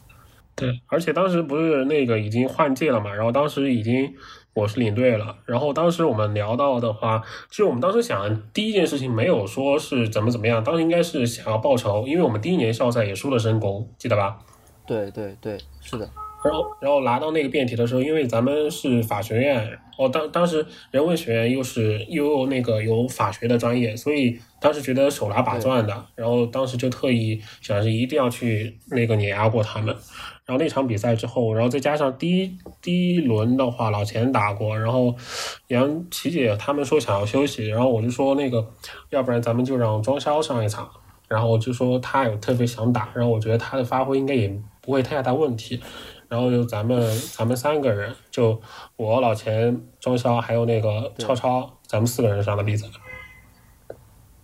[0.54, 4.14] 对，而且当时不是那个已经换届了嘛，然后当时已经
[4.52, 14.38] 我是领队了，然后当时我们聊到的话，其实我们当时想第一件事情没有说是怎么怎么样，当时应该是想要报仇，因为我们第一年校赛也输了申公，记得吧？
[14.87, 16.06] 对对对，是的。
[16.44, 29.94] 然后，然后拿到那个辩题的时候，因为咱们是法学院，哦，当当时人文学院又是又有那个有法学的专业，所以当时觉得手拿把攥的，然后当时就特意想着一定要去那个碾压过他们。
[30.44, 35.14] 然后那场比赛之后，然后再加上第一第一轮的话，老钱打过，然后
[35.68, 38.66] 杨琪姐他们说想要休息，然后我就说那个，
[39.11, 40.90] 要不然咱们就让庄潇上一场。
[41.28, 45.81] 然后就说他有特别想打，然后我觉得他的发挥应该也不会太大问题。
[46.33, 46.99] 然后就咱们
[47.31, 48.59] 咱们三个人，就
[48.97, 52.87] 我老钱、庄潇还有那个超超，咱们四个人上的比赛。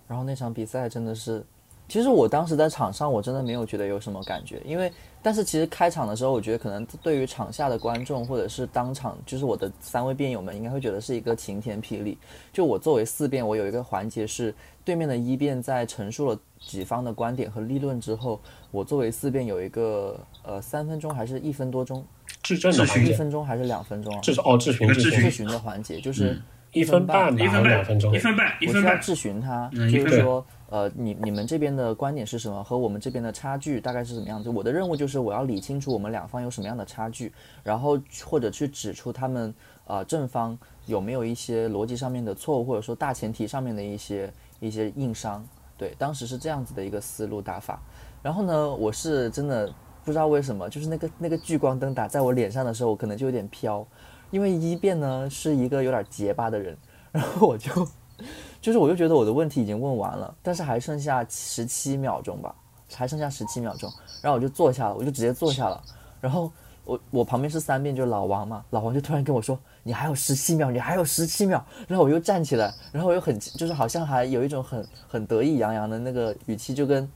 [0.06, 1.42] 然后那场比赛真的是，
[1.88, 12.16] 其实我当时在场上我真的没有觉得有什么感觉，因为但是其实开场的时候，我觉得可能对于场下的观众或者是当场就是我的三位辩友们，应该会觉得是一个晴天霹雳。
[12.52, 14.54] 就我作为四辩，我有一个环节是
[14.84, 22.04] 对面的一辩在陈述了己方的观点和立论之后，我作为四辩有一个呃三分钟还是一分多钟，
[22.42, 24.20] 质证的环一，分钟还是两分钟啊？
[24.22, 26.40] 这是哦质询质询的环节就是
[26.78, 28.18] 一分半吧，一分半两分钟一。
[28.18, 28.82] 分半，一分半。
[28.84, 34.48] 我需要质询他，就是说，呃，你你们这边的观点是什么，和我们这边的差距大概是什么样子？
[34.48, 39.54] 我的任务就是我要理清楚我们两方有什么样的差距，然后或者去指出他们
[39.86, 45.46] 呃正方有没有一些逻辑上面的错误，或者说大前提上面的一些一些硬伤。
[45.76, 47.80] 对，当时是这样子的一个思路打法。
[48.20, 49.72] 然后呢，我是真的
[50.04, 53.86] 不知道为什么，就是那个那个聚光灯打在我脸上的时候，我可能就有点飘，
[54.30, 56.76] 因为一辩呢是一个有点结巴的人，
[57.12, 57.70] 然后我就
[58.60, 62.54] 就是我就觉得我的问题已经问完了，但是还剩下十七秒钟吧，
[62.92, 65.82] 还剩下十七秒钟，然后我就坐下了，我就直接坐下了，
[66.20, 66.50] 然后
[66.84, 77.08] 我我旁边是三辩，就是老王嘛，老王就突然跟我说你还有十七秒，你还有十七秒，然后我又站起来，然后我又很就是好像还有一种很很得意洋洋的那个语气，就跟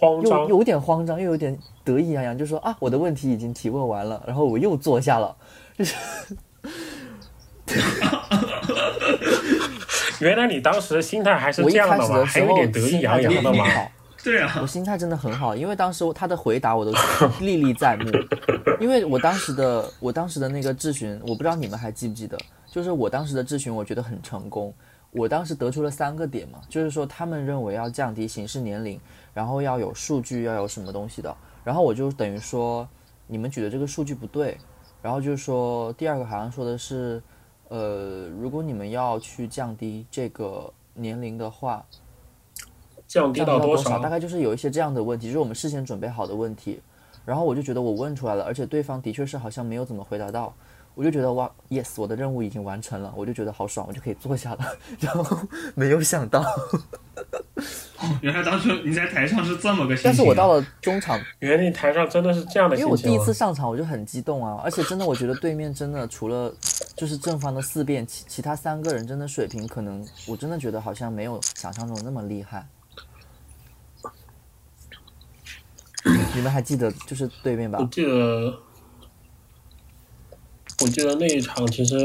[0.00, 5.36] 慌张，又有点慌张，又有点得意洋洋，就说啊我的问题已经提问完了，然后我又坐下了，
[10.20, 12.02] 原来你当时的心态还是我一这样的吗？
[12.02, 13.74] 开始的时候还有点得意心态洋洋的吗真的很？
[13.74, 13.90] 好。
[14.22, 16.92] 对啊我，心态真的很好，因为当时他的回答我都
[17.40, 18.10] 历历在目。
[18.78, 22.36] 因为我当时的我当时的那个质询，我不知道你们还记不记得，
[22.70, 24.74] 就是我当时的质询，我觉得很成功。
[25.10, 29.00] 我当时得出了三个点嘛，就是说他们认为要降低刑事年龄，
[29.32, 31.34] 然后要有数据，要有什么东西的。
[31.64, 32.86] 然后我就等于说
[33.26, 34.58] 你们举的这个数据不对，
[35.02, 37.22] 然后就是说第二个好像说的是，
[37.68, 41.84] 呃，如果你们要去降低这个年龄的话，
[43.06, 43.44] 降低？
[43.44, 43.98] 到多少？
[43.98, 46.80] 大概就是有一些这样的问题，就是我们事先准备好的问题。
[47.24, 50.52] 然后我就觉得我问出来了，而且对方的确是好像没有怎么回答到，
[50.94, 54.58] 我就觉得哇，yes，我的任务已经完成了，我就觉得好爽，我就可以坐下了。
[55.00, 56.44] 然后没有想到，
[58.20, 60.12] 原来当初你在台上是这么个心情啊。
[60.12, 63.32] 但是我到了中场， 原来你台上真的是这样的因心情因为我第一次？
[63.32, 66.52] 上场我就很激动啊，而且真的我觉得对面真的除了
[66.96, 72.66] 就是正方的四辩，其其他三个人真的水平可能我真的觉得好像没有想象中那么厉害。
[76.34, 77.84] 你们还记得就是对面吧我？
[77.86, 78.58] 记得，
[80.82, 81.96] 我记得那一场其实，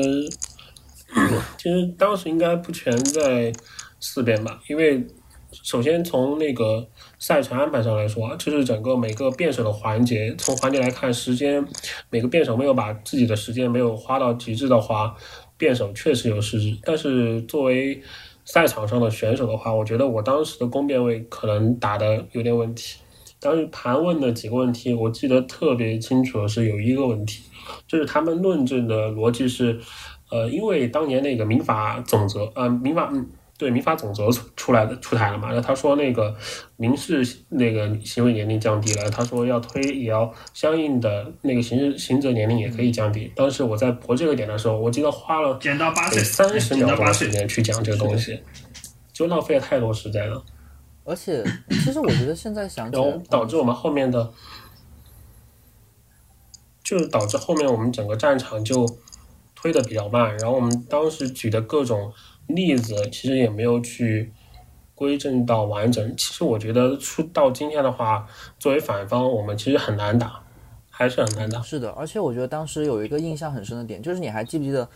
[1.57, 3.53] 其实当时应该不全在
[4.01, 5.05] 四边吧，因为
[5.51, 6.85] 首先从那个
[7.17, 11.65] 赛程安排上来说啊，就是整个每个辩手的环节，从环节来看，时间
[12.09, 15.15] 每个辩手没有把自己的时间没有花到极致的话，
[15.57, 16.77] 辩手确实有失职。
[16.83, 18.01] 但是作为
[18.43, 22.97] 赛场上的选手的话，我觉得我当时的攻辩位可能打的有点问题。
[23.45, 27.43] 当时盘问的几个问题，我记得特别清楚的是有一个问题，
[27.87, 29.79] 就是他们论证的逻辑是，
[30.31, 36.35] 呃，因为当年那个民法总则，呃，民法，嗯，对，民法总则出出来的出台了嘛，然后他说那个
[36.75, 43.31] 民事那个行为年龄降低了，他说要推也要相应的那个刑事刑责年龄也可以降低。
[43.35, 48.39] 当时我在驳这个点的时候，我记得花了减到八岁，三十秒钟的时间去讲这个东西，
[49.13, 50.43] 就浪费了太多时间了。
[51.05, 54.33] 而且其实我觉得现在想起然后来，导致我们后面的，
[56.83, 58.85] 就是导致后面我们整个战场就
[59.55, 62.11] 推的比较慢，然后我们当时举的各种
[62.47, 64.33] 例子其实也没有去
[64.93, 66.15] 归正到完整。
[66.17, 68.27] 其实我觉得出到今天的话，
[68.59, 70.41] 作为反方，我们其实很难打，
[70.89, 71.61] 还是很难打。
[71.61, 74.89] 是的，而且我觉得当时有一个印象很深的点，就是你还记不记得，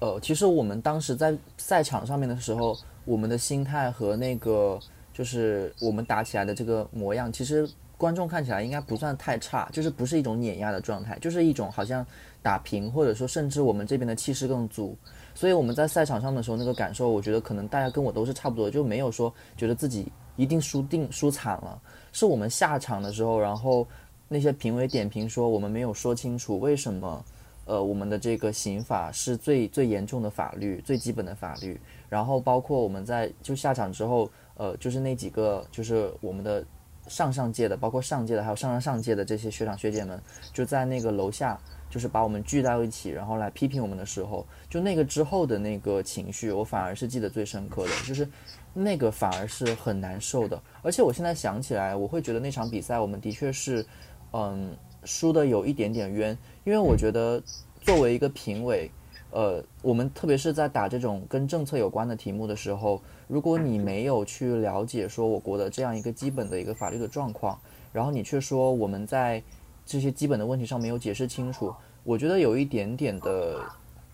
[0.00, 4.78] 呃，其实我们当时在赛场上面的时候，我们的心态和那个
[5.16, 12.06] 就是我们打起来的这个模样，其实观众看起来应该不算太差，就是不是一种碾压的状态，就是一种好像
[12.42, 14.94] 打平，或者说甚至我们这边的气势更足。
[15.34, 21.80] 所以我们在赛场上的时候，那个感受，我觉得可能大家跟我都是差不多，就没有说觉得自己一定输定输惨了。
[22.12, 23.88] 是我们下场的时候，然后
[24.28, 27.24] 那些评委点评说我们没有说清楚为什么，
[27.64, 31.80] 呃，我们的这个刑法是最最严重的法律，最基本的法律。
[32.08, 36.64] 然后包括我们在就下场之后，呃，就是那几个就是我们的
[37.08, 40.20] 上上届的，包括上届的，还有上上上届的这些学长学姐们，
[40.52, 41.58] 就在那个楼下
[41.90, 48.28] 就是把我们聚到一起，然后来批评我们的时候，就那个之后的那个情绪，我反而是记得最深刻的，就是
[48.72, 50.60] 那个反而是很难受的。
[50.82, 53.84] 而且我现在想起来，我会觉得那场比赛我们的确是，
[54.32, 57.42] 嗯，输的有一点点冤，因为我觉得
[57.80, 58.90] 作为一个评委。
[59.36, 67.60] 呃，我们特别是在打这种跟政策有关的题目的时候，如果你没有去了解说我国的这样一个基本的一个法律的状况，
[67.92, 69.42] 然后你却说我们在
[69.84, 71.70] 这些基本的问题上没有解释清楚，
[72.02, 73.60] 我觉得有一点点的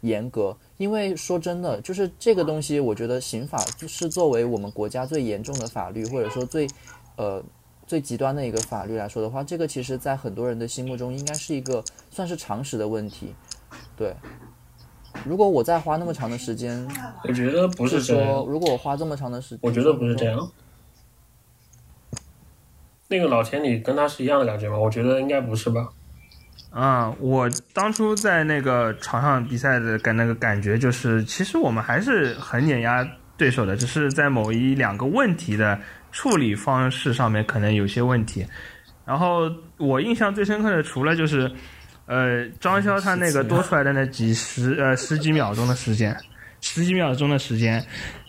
[0.00, 0.56] 严格。
[0.76, 6.66] 因为说真的，就是这个东西，我觉得刑法就是作为我们国家最严重的法律，或者说最
[7.14, 7.40] 呃
[7.86, 11.80] 最极端的一个法律来说的话，这个其实在很多人的心目中应该是一个
[12.10, 13.32] 算是常识的问题，
[13.96, 14.16] 对。
[15.24, 16.86] 如果我再花那么长的时间，
[17.24, 18.46] 我觉得不是这样说，。
[18.46, 20.50] 如果我花这么长的时间，我觉得不是这样。
[23.08, 24.78] 那个老钱，你跟他是一样的感觉吗？
[24.78, 25.88] 我觉得应该不是吧。
[26.70, 33.06] 啊、我当初在那个场上比赛的感那个感觉就是，其实我们还是很碾压
[33.36, 35.78] 对手的，只是在某一两个问题的
[36.10, 38.46] 处理方式上面可能有些问题。
[39.04, 41.52] 然后我印象最深刻的，除了就是，
[42.12, 46.14] 呃，张潇他那个多出来的那几十呃十几秒钟的时间，
[46.60, 47.82] 十几秒钟的时间，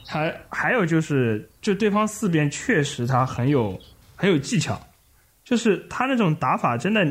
[0.08, 3.78] 他还有就是，就对方四边确实他很有
[4.15, 4.82] 很有技巧，
[5.43, 7.06] 就是他那种打法真的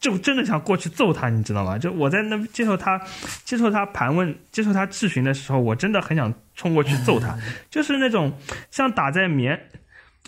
[0.00, 1.76] 就真的想过去揍他，你知道吗？
[1.76, 2.98] 就我在那接受他
[3.44, 8.32] 接受他盘问、接受他质询的时候，我真的很想冲过去揍他，就是那种
[8.70, 9.60] 像打在棉，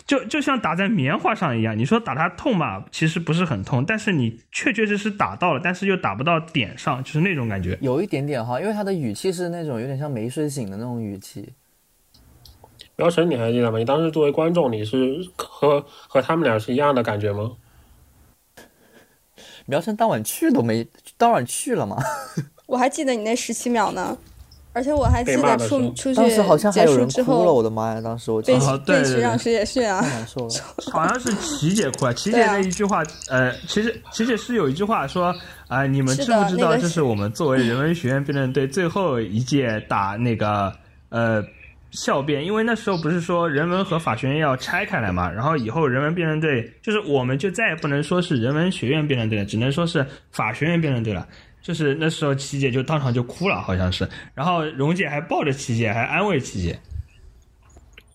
[0.05, 1.77] 就就像打在棉花上一样。
[1.77, 7.77] 你说打他痛吧，其实不是很痛，但是你确确实实打到了，但是又打不到点上，就是那种感觉。
[7.81, 11.53] 有一点点哈，因为他的语气是那种有点像没睡醒的那种语气。
[12.95, 13.79] 苗晨，你还记得吗？
[13.79, 17.53] 你当时作为观众，你是和和他们俩是一样的感觉吗？
[19.65, 20.85] 苗晨当晚去都没，
[21.17, 21.97] 当晚去了吗？
[22.67, 24.17] 我还记得你那十七秒呢，
[24.73, 28.01] 而且我还记被骂得的出出去当时好像还哭了，之后我的妈呀！
[28.01, 30.49] 当时我被真的哦对对对被学长学姐训啊太，难受了。
[30.91, 35.33] 好像是琪姐哭啊，琪姐对啊那一句话，呃，其实琪姐是有一句话说，
[35.67, 40.73] 啊、你们知不知道这是我们作为人文学院辩论队最后一届打那个
[41.09, 41.43] 呃
[41.91, 51.27] 校辩，因为那时候不是说人文和法学院要拆开来嘛，然后以后人文辩论队就是我们就再也不能说是人文学院辩论队了，只能说是法学院辩论队了。
[51.63, 56.77] 就是那时候琪姐就当场就哭了，好像是，然后蓉姐还抱着琪姐，还安慰琪姐。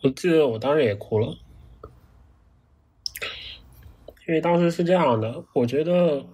[0.02, 1.34] 我记得我当时也哭了，
[4.28, 6.24] 因为当时是这样的，我觉得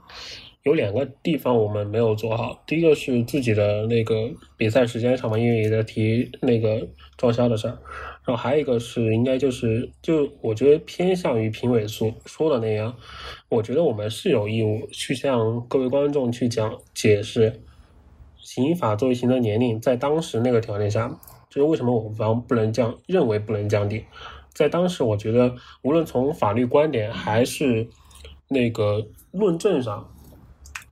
[0.64, 2.62] 有两个地方我们没有做好。
[2.66, 7.79] 第一个是自己的那个比赛时间上嘛，因为也在提那个装销的事儿，
[8.25, 12.97] 然后还有一个是应该就是就我觉得偏向于评委所说的那样，
[13.49, 17.61] 我觉得我们是有义务去向各位观众去讲解释，
[18.39, 21.09] 刑法作为刑责年龄在当时那个条件下，
[21.51, 24.05] 就是为什么我方不能降，认为不能降低。
[24.55, 27.89] 在当时，我觉得无论从法律观点还是
[28.49, 30.09] 那个论证上，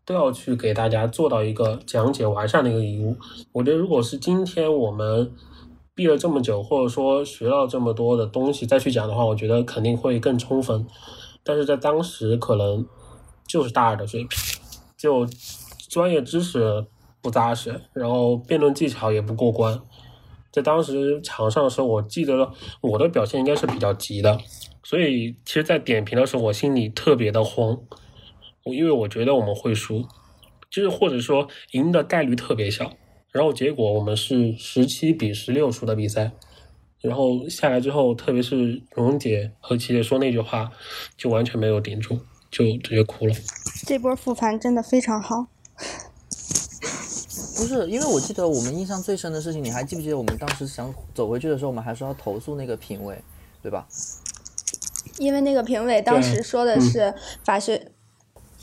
[0.04, 3.16] 都要去给大家做到一个讲解完善的一个义务。
[3.52, 5.30] 我觉得，如果是今天我们
[5.94, 10.86] 毕了这么久，或者说学到这么多的东西再去讲的话，我觉得肯定会更充分。
[11.44, 12.86] 但是在当时，可能
[13.46, 14.38] 就是大二的水平，
[14.96, 15.26] 就
[15.88, 16.86] 专业知识
[17.20, 19.80] 不扎实，然后辩论技巧也不过关。
[20.50, 24.38] 在当时场上的时候，我记得我的表现应该是比较急的，
[24.82, 27.78] 所以其实，在点评的时候，我心里特别的慌，
[28.64, 30.06] 我因为我觉得我们会输，
[30.70, 32.92] 就是或者说赢的概率特别小，
[33.32, 36.30] 然后结果我们是十七比十六输的比赛，
[37.00, 40.70] 然后下来之后，特别是蓉姐和琪姐说那句话，
[41.16, 43.34] 就完全没有顶住，就直接哭了。
[43.86, 45.46] 这波复盘真的非常好。
[47.56, 53.18] 不是，因为我记得我们印象最深的事情，你还记不记得我们当时想走回去的时候，我们还说要投诉那个评委，
[53.62, 53.86] 对吧？
[55.18, 57.14] 因为那个评委当时说的是
[57.44, 57.92] 法学，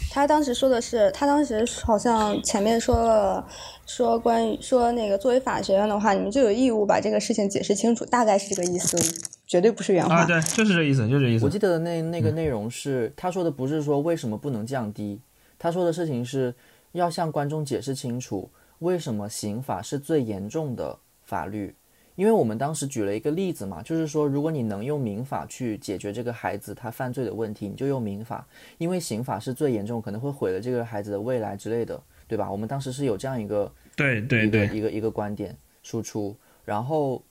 [0.10, 3.48] 他当时说的是，他当时好像前面说了，
[3.86, 8.98] 说关于说那个作为法学院的话，你们就有义务把这个事情解释清楚，大概是这个意思，
[9.46, 10.16] 绝对不是原话。
[10.16, 11.50] 啊，对，就是这意思，就是这意思我。
[11.50, 15.22] 记得的那那个内容是，他说的不是说为什么不能降低，
[15.58, 16.54] 他说的事情是
[16.94, 21.76] 要向观众解释清楚为什么刑法是最严重的法律。
[22.20, 28.46] 因为我们当时举了一个例子嘛，就是说，如果你能用民法去解决这个孩子他犯罪的问题，你就用民法，
[28.78, 31.98] 因为刑法是最严重，可能会毁了这个孩子的未来之类的，
[32.28, 32.52] 对吧？
[32.52, 36.36] 我们当时是有这样一个对对对，一个一个观点输出。
[36.66, 37.24] 然后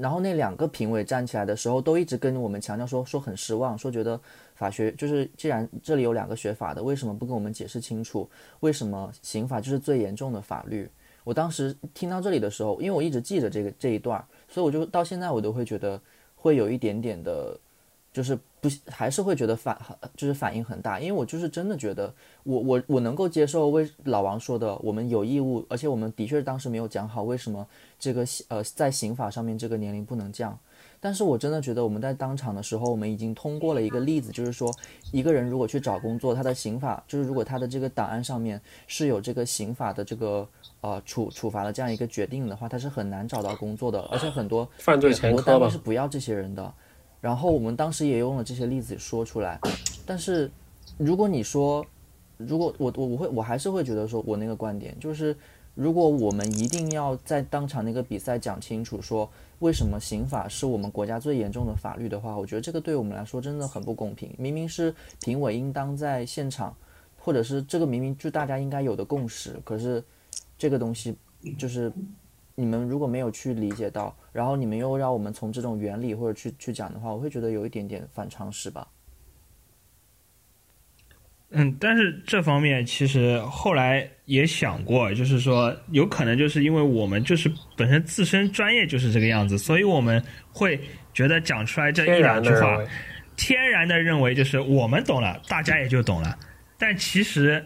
[0.00, 4.18] 然后那两个评委站起来的时候，都一直跟我们强调说说很失望，说觉得
[4.54, 8.26] 法学就是既然这里有两个学法的，为什么不跟我们解释清楚？
[8.60, 10.88] 为什么刑法就是最严重的法律？
[11.24, 16.00] 我当时听到这里的时候，因为我一直记着这个这一段，所以我就到现在我都会觉得
[16.34, 17.58] 会有一点点的，
[18.12, 19.76] 就是不还是会觉得反
[20.16, 22.12] 就是反应很大，因为我就是真的觉得
[22.42, 27.66] 我我我能够接受为老王说的，我们有义务，而且我们的确当时没有讲好为什么
[27.98, 30.58] 这个呃在刑法上面这个年龄不能降。
[31.04, 34.72] 但是我真的觉得我们在当场的时候，我们已经通过了一个例子，就是说，
[35.10, 40.48] 一个人如果去找工作，他的刑法就是如果他的这个档案上面是有这个刑法的这个
[40.80, 45.76] 呃处处罚的这样一个决定的话，他是很难找到工作的，而且很多犯罪前科单位是。
[45.76, 46.72] 不要这些人的。
[47.20, 49.58] 然后我们当时也用了这些例子说出来，
[50.06, 50.48] 但是
[50.98, 51.84] 如果你说，
[52.36, 55.36] 如果我我我会我还是会觉得说我那个观点就是，
[55.74, 59.28] 如果我们一定要在当场那个比赛讲清楚说
[59.60, 64.34] 为什么刑法是我们国家最严重的法律的话，我觉得这个对我们来说真的很不公平。
[64.36, 66.76] 明明是评委应当在现场，
[67.18, 70.02] 或者是这个明明就大家应该有的共识，可是
[70.58, 71.16] 这个东西
[71.56, 71.90] 就是
[72.54, 78.86] 你们如果没有去理解到，然后你们又让我们从这种原理或者去去讲的话，我会觉得有一点点反常识吧。
[81.52, 90.80] 嗯，但是这方面其实后来也想过，就是说有可能就是因为我们就是本身自身专业就是这个样子，所以我们会
[91.12, 92.82] 觉得讲出来这一两句话
[93.36, 96.38] 天然的认为就是我们懂了，大家也就懂了。
[96.78, 97.64] 但其实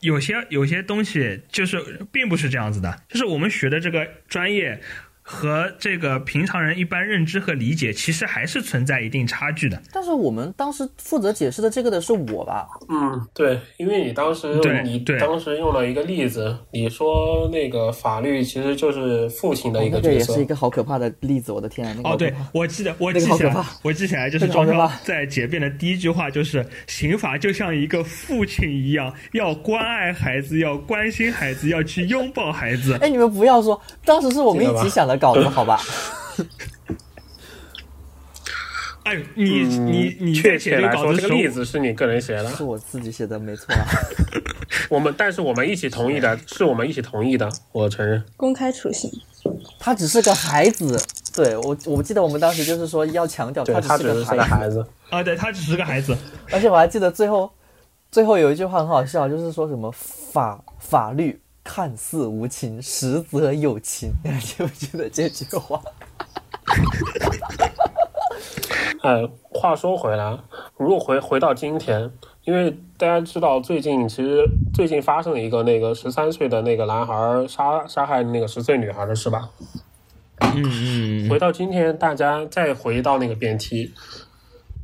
[0.00, 1.80] 有些有些东西就是
[2.12, 4.78] 并不是这样子的，就是我们学的这个专业
[5.26, 9.80] 和这个平常人一般认知和理解，其实还是存在一定差距的。
[9.90, 12.68] 但是我们当时负责解释的这个的是我吧？
[12.90, 21.94] 嗯，对，因为你当时你当时用了一个例子，你说那个法律其实就是父亲的一个角色个也是一，个好可怕的例子，我的天啊！
[21.96, 32.98] 那个哦，对我记得，我记起来我记起来，就是庄庄在解辩的第一句话就是：刑法就像一个父亲一样，要关爱孩子，要关心孩子，要去拥抱孩子。
[33.00, 35.80] 哎，你们不要说，当时是我们一起想的稿子，好吧？
[39.04, 43.84] 哎，你嗯你你确切来说，这个例，子是你个人写的，是我自己写的，没错啊。
[44.88, 48.24] 我们但是我们一起同意的，是我们一起同意的，我承认。
[48.36, 49.10] 公开处刑。
[49.78, 50.98] 他只是个孩子，
[51.34, 56.16] 对我我记得我们当时就是说要强调他他只是只是个孩子，个孩子，啊，对他只是个孩子，
[56.50, 57.52] 而且我还记得最后
[58.10, 65.80] 最后有一句话很好笑，就是说什么法法律看似无情，实则有情， 你还记不记得这句话？
[69.02, 70.38] 哎， 话说回来，
[70.76, 72.10] 如果回回到今天，
[72.44, 79.48] 因为大家知道最近其实最近发生了一个那个十三岁的那个男孩杀杀害那个十岁女孩的事吧。
[80.40, 80.62] 嗯
[81.26, 83.92] 嗯回到今天，大家再回到那个辩题，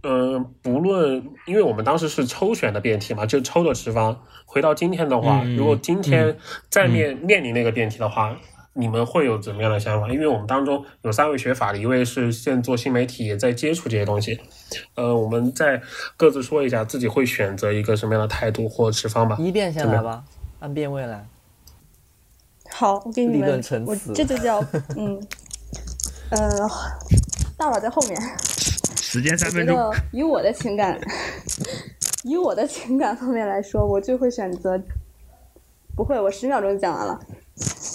[0.03, 4.23] 嗯、不论，因为我们当时是抽选的辩题嘛，就抽的持方。
[4.47, 6.37] 回到今天的话，嗯如果今天
[6.69, 8.37] 再面、面临那个辩题的话，
[8.73, 10.09] 你们会有怎么样的想法？
[10.09, 14.41] 因为我们当中有三位学法的，一位是现做新媒体，也在接触这些东西。
[14.95, 15.81] 呃，我们再
[16.17, 19.37] 各自说一下自己会选择一个什么样的态度或持方吧。
[19.39, 20.25] 一辩先来吧，
[20.61, 21.27] 按辩位来。
[22.73, 24.65] 好，我给你们我这就叫
[24.97, 25.21] 嗯
[26.31, 26.69] 呃，
[27.57, 28.17] 大佬在后面。
[29.11, 29.93] 时间三分钟。
[30.13, 30.97] 以我的情感，
[32.23, 34.81] 以我的情感方面来说，我就会选择，
[35.97, 37.19] 不会，我十秒钟就讲完了。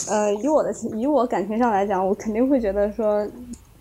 [0.09, 3.25] 呃，以我的情以我感情上来讲，我肯定会觉得说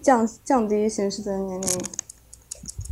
[0.00, 1.68] 降降低刑事责任年龄，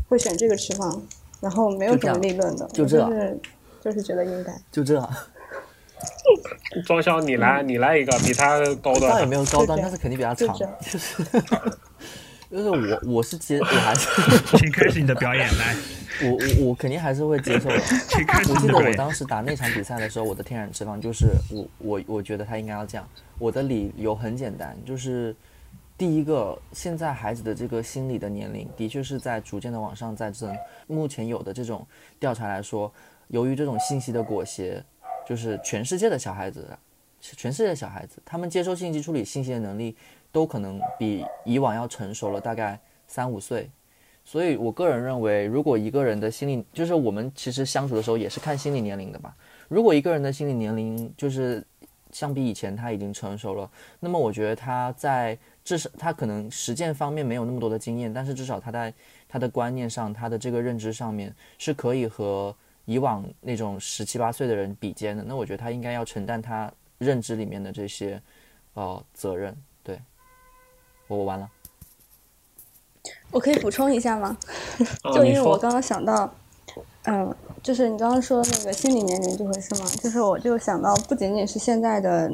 [0.09, 1.01] 会选这个持方，
[1.41, 3.41] 然后没有什么立论的，就这是
[3.81, 4.53] 就是觉得应该。
[4.73, 5.09] 就这样，
[6.85, 9.27] 庄潇，你来，你来一个比他高倒也。
[9.27, 10.53] 没有高端，但是肯定比他长。
[10.81, 11.23] 就是
[12.53, 14.11] 就是我我是接我还是
[14.59, 15.75] 请开始你的表演，来，
[16.29, 17.77] 我我我肯定还是会接受的。
[18.53, 18.93] 我记得我。
[18.93, 23.09] 当时打那场比赛的时候，我的天然持方就是我我我觉得他应该要这样。
[23.39, 25.35] 我的理由很简单，就是
[25.97, 30.55] 第一个，现在孩子的这个心理的年龄的确是在逐渐的往上在增。
[30.87, 31.87] 目前有的这种
[32.21, 32.93] 调查来说，
[33.29, 34.85] 由于这种信息的裹挟，
[35.27, 36.69] 就是全世界的小孩子，
[37.19, 39.97] 全世界的小孩子，他们接收信息、处理信息的能力
[40.33, 43.71] 都可能比以往要成熟了大概三五岁。
[44.25, 49.37] 所以我个人认为，如果一个人的心理，就是我们其实相处的时候也是看心理年龄的吧。
[49.69, 51.65] 如果一个人的心理年龄就是
[52.13, 53.69] 相比以前他已经成熟了，
[53.99, 58.95] 那么我觉得他在至少他可能实践方面没有那么多的经验，但是至少他在
[59.29, 62.55] 他的观念上，他的这个认知上面是可以和
[62.85, 65.25] 以往那种十七八岁的人比肩的。
[65.25, 68.23] 那我觉得他应该要承担他认知里面的这些
[68.75, 69.57] 呃责任。
[71.13, 71.49] 对，我我完了。
[73.31, 74.37] 我可以补充一下吗？
[75.03, 76.33] 啊，就，因为我刚刚想到，
[77.05, 82.31] 嗯，就是你刚刚说那个心理年龄这回事嘛，就是我就想到不仅仅是现在的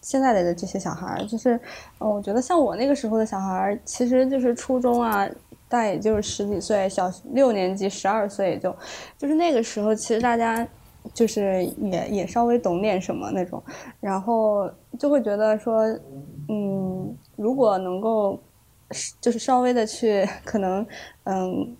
[0.00, 1.54] 现在的这些小孩儿，就是
[2.00, 5.26] 嗯，我觉得像我那个时候的小孩儿，其实就是初中啊，
[5.68, 8.74] 大概也就是十几岁，小六年级十二岁也就，
[9.18, 10.66] 就是那个时候其实大家。
[11.14, 13.62] 就是也也稍微懂点什么那种，
[14.00, 15.82] 然后就会觉得说，
[16.48, 18.38] 嗯，如果能够
[19.20, 20.86] 就是稍微的去可能，
[21.24, 21.76] 嗯，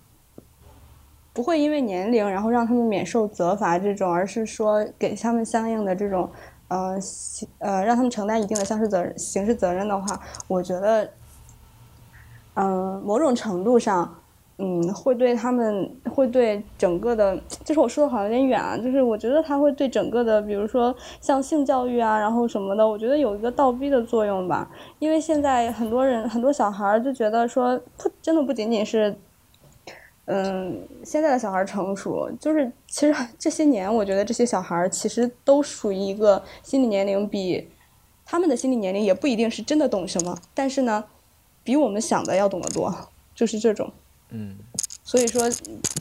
[1.33, 6.29] 不会因为年龄然后让他们免受责罚这种，而是说给他们相应的这种，
[6.67, 6.97] 呃，
[7.59, 11.09] 呃，让他们承担一定的刑事责任刑事责任的话，我觉得，
[12.55, 14.15] 嗯、某种程度上。
[14.59, 24.67] 嗯，会对他们，会对整个的，就是我说的好像有点远啊，就是我觉得他会对整个的，比如说像性教育啊，然后什么的，我觉得有一个倒逼的作用吧。
[24.97, 29.15] 因为现在很多人，很多小孩儿就觉得说，不，真的不仅仅是，
[30.25, 37.69] 嗯，现在的小孩成熟，就是其实这些年，我觉得这些小孩儿其实都属于一个心理年龄比
[38.25, 41.03] 他们的心理年龄也不一定是真的懂什么，但是呢，
[41.63, 42.91] 比我们想的要懂得多，
[43.35, 43.91] 就是这种。
[44.29, 44.55] 嗯，
[45.03, 45.41] 所以说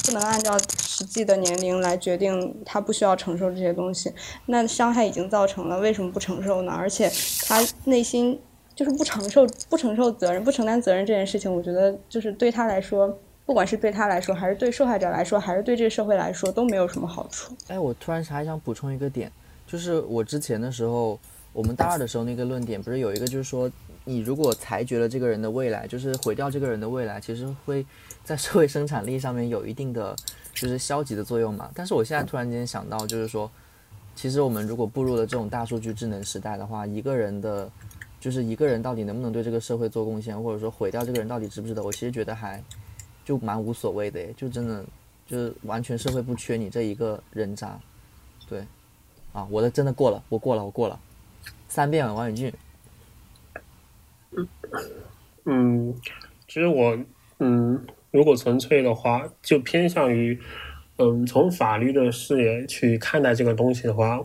[0.05, 4.12] 不能按照实际的年龄来决定他不需要承受这些东西。
[4.47, 6.72] 那伤害已经造成了，为什么不承受呢？
[6.72, 7.11] 而且
[7.47, 8.39] 他内心
[8.74, 17.55] 就是不承受、不承受责任、不承担责任这件事情，我觉得就是对他来说，不管是对他来说，还是对受害者来说，还是对这个社会来说，都没有什么好处。
[17.68, 19.31] 哎，我突然还想补充一个点，
[19.66, 21.18] 就是我之前的时候，
[21.53, 23.70] 我们大二的时候那个论点不是有一个，就是说
[24.09, 27.84] 你如果裁决了这个人的未来，就是毁掉这个人的未来，其实会
[28.22, 30.14] 在社会生产力上面有一定的
[30.54, 31.68] 就是消极的作用嘛。
[31.74, 33.50] 但是我现在突然间想到，就是说，
[34.14, 37.68] 其实我们如果步入了这种大数据智能时代的话，一个人的，
[38.20, 42.62] 就是一个人到底能不能对这个社会做贡献，或者说毁掉这个人到底值不值得，我其实觉得还
[43.24, 44.84] 就蛮无所谓的，就真的
[45.26, 47.76] 就是完全社会不缺你这一个人渣。
[48.48, 48.64] 对，
[49.32, 50.96] 啊，我的真的过了，我过了，我过了，
[51.66, 52.52] 三遍王宇俊。
[55.45, 55.95] 嗯，
[56.49, 56.99] 其实我，
[57.39, 60.39] 嗯，如果纯粹的话，就偏向于，
[60.99, 64.21] 嗯，从法律的视野去看待这个东西的话，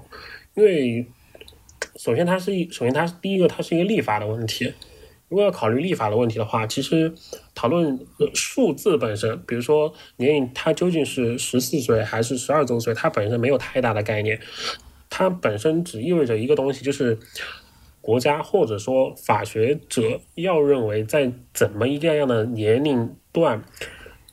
[0.56, 1.06] 因为
[1.96, 4.74] 首先它是一，首先它第一个它是一个立法的问题。
[5.30, 7.14] 如果要考虑立法的问题的话，其实
[7.56, 14.38] 讨论呃数字本身，比如说年龄，它究竟是十四岁还是十二周岁，它本身没有太大的概念，
[15.10, 17.18] 它本身只意味着一个东西，就是
[18.02, 23.64] 国家或者说法学者要认为在怎么一个样的年龄段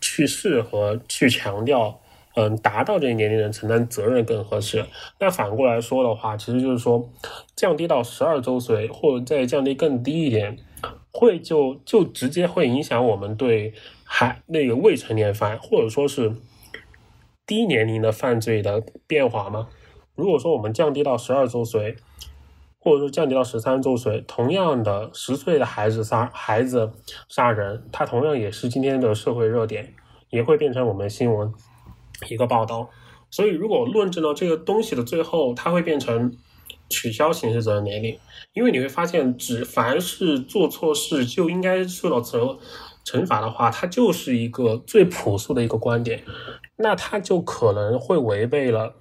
[0.00, 2.00] 去适合去强调，
[2.34, 4.84] 嗯，达到这个年龄人承担责任更合适。
[5.20, 7.10] 那反过来说的话，其实就是说
[7.54, 10.56] 降低到十二周岁，或者再降低更低一点，
[11.12, 16.32] 会就就直接会影响我们对还那个未成年犯或者说是
[17.44, 19.68] 低年龄的犯罪的变化吗？
[20.14, 21.96] 如果说我们降低到十二周岁，
[22.80, 26.92] 或者说降低到十三周岁，同样的十岁的孩子杀孩子
[27.28, 29.94] 杀人，他同样也是今天的社会热点，
[30.30, 31.52] 也会变成我们新闻
[32.28, 32.88] 一个报道。
[33.30, 36.34] 所以，如果论证到这个东西的最后，它会变成
[36.88, 38.18] 取消刑事责任年龄，
[38.54, 42.58] 因为你会发现，只凡是做错事就应该受到责
[43.04, 46.22] 惩罚的话，它就是一个最朴素的一个观点，
[46.76, 48.94] 那它就可能会违背了。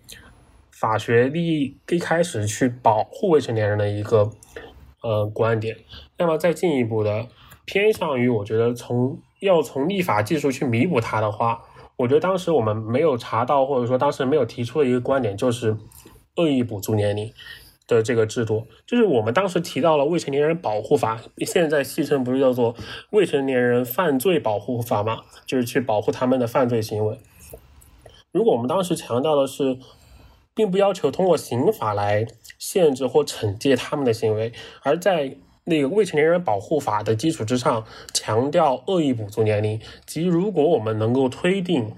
[0.79, 4.29] 法学利益一开始去保护未成年人的一个
[5.01, 5.75] 呃观点，
[6.19, 7.25] 那么再进一步的
[7.65, 11.63] 偏向于，我觉得从要从立法技术去弥补它的话，
[11.95, 15.75] 我觉得当时我们没有查到，或者说当时没有提出的一个观点，就是
[16.35, 17.33] 恶意补助年龄
[17.87, 22.75] 的这个制度，就是我们当时提到了未成年人保护法，现在戏称不是叫做
[23.09, 25.21] 未成年人犯罪保护法吗？
[25.47, 27.17] 就是去保护他们的犯罪行为。
[28.31, 29.79] 如果我们当时强调的是。
[30.57, 32.25] 并不要求通过刑法来
[32.57, 34.51] 限制或惩戒他们的行为，
[34.81, 39.79] 而在那个未成年人保护法的基础之上，强调恶意补足年龄。
[40.07, 41.93] 即如果我们能够推定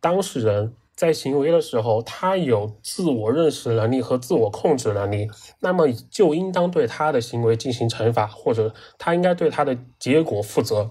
[0.00, 5.30] 当事人在行为的时候，他有自我认识能力和自我控制能力，
[5.60, 10.90] 那么就应当对他的行为进行惩罚，或者他应该对他的结果负责。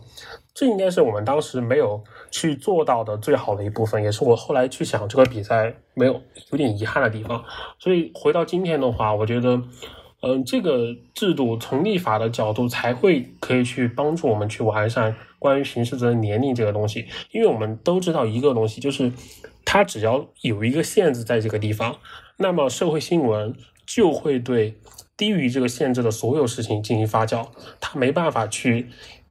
[0.53, 2.03] 这应该是我们当时没有
[2.37, 6.21] 去做到的最好的一部分，也是我后来去想这个比赛没有
[6.51, 7.43] 有点遗憾的地方。
[7.79, 9.59] 所以回到今天的话，我觉得，
[10.21, 19.11] 嗯、这个制度从立法的角度才会可以去帮助我们去完善关于刑事责任年龄这个东西，因为我们都知道一个东西，就是
[19.65, 21.97] 它只要有一个限制在这个地方，
[22.37, 23.55] 那么社会新闻
[23.87, 24.79] 就会对
[25.17, 27.47] 低于这个限制的所有事情进行发酵，
[27.79, 28.89] 它没办法去。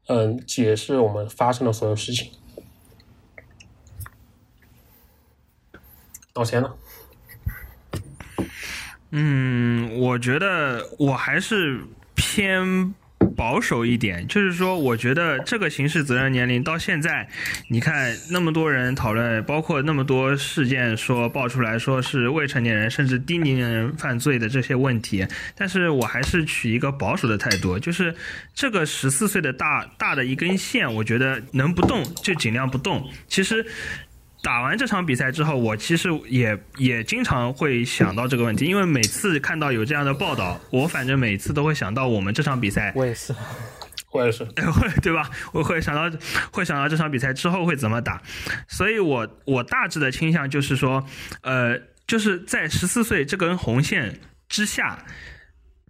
[0.09, 2.31] 嗯解释我们发生的所有事情。
[6.37, 6.71] 老钱呢？
[9.11, 11.81] 嗯，我觉得我还是
[12.15, 12.95] 偏
[13.35, 17.27] 保守一点，就是说，我觉得这个刑事责任年龄到现在，
[17.69, 28.15] 你看那么多人讨论，包括那么多事件说爆出来说是未成年人甚至低龄人犯罪的这些问题，但是我还是取一个保守的态度，就是
[28.55, 33.09] 这个十四岁的大大的一根线，我觉得能不动就尽量不动。
[33.29, 33.65] 其实。
[34.47, 43.35] 打完这场比赛之后，我其实也也经常会想到这个问题，因为每次看到有这样的报道，我反正每次都会想到我们这场比赛，我也是。
[44.13, 45.29] 我也是，会 对吧？
[45.53, 46.17] 我会想到
[46.53, 48.23] 会想到这场比赛之后会怎么打，
[48.69, 51.05] 所以我我大致的倾向就是说，
[51.43, 51.77] 呃，
[52.07, 54.97] 就是在十四岁这根红线之下。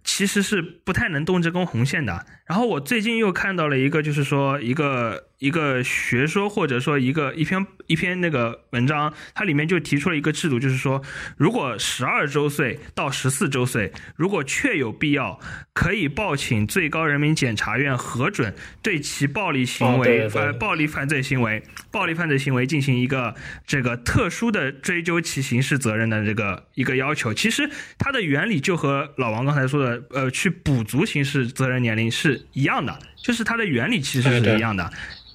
[0.03, 2.25] 其实是不太能动这根红线的。
[2.47, 11.01] 然后我最近又看到了一个，就是说一个一个学说，或者说一个一篇一篇那个文章，它里面就提出了一个制度，就是说，
[11.37, 15.39] 如果十二周岁到十四周岁，如果确有必要，
[15.73, 23.35] 可以报请最高人民检察院核准对其暴力行为呃暴力犯罪行为暴力犯罪行为进行一个
[23.65, 27.33] 这个特殊的追究其刑事责任的这个一个要求。
[27.33, 29.97] 其实它的原理就和老王刚才说的。
[30.11, 34.83] 呃，去补足刑事责任年龄是一样的，就是它的原理其实是一样的，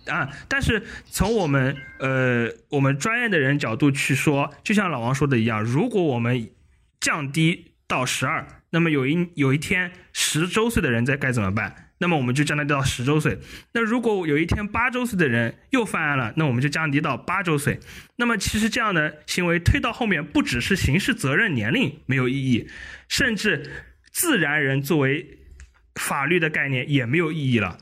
[0.07, 6.51] 啊，但是从我们呃我们专业的人角度去说，就像老王说的一样，如果我们
[7.01, 11.91] 降低到十二，那么有一有一天十周岁的人在该怎么办？
[11.99, 13.39] 那么我们就降低到十周岁。
[13.75, 17.79] 那如果有一天八周岁的人又犯案了，那我们就降低到八周岁。
[18.17, 22.69] 那么其实这样的行为推到后面，不只是刑事责任年龄没有意义，
[23.09, 23.71] 甚至。
[24.15, 25.39] 自然人作为
[25.95, 27.79] 法律的概念也没有意义了，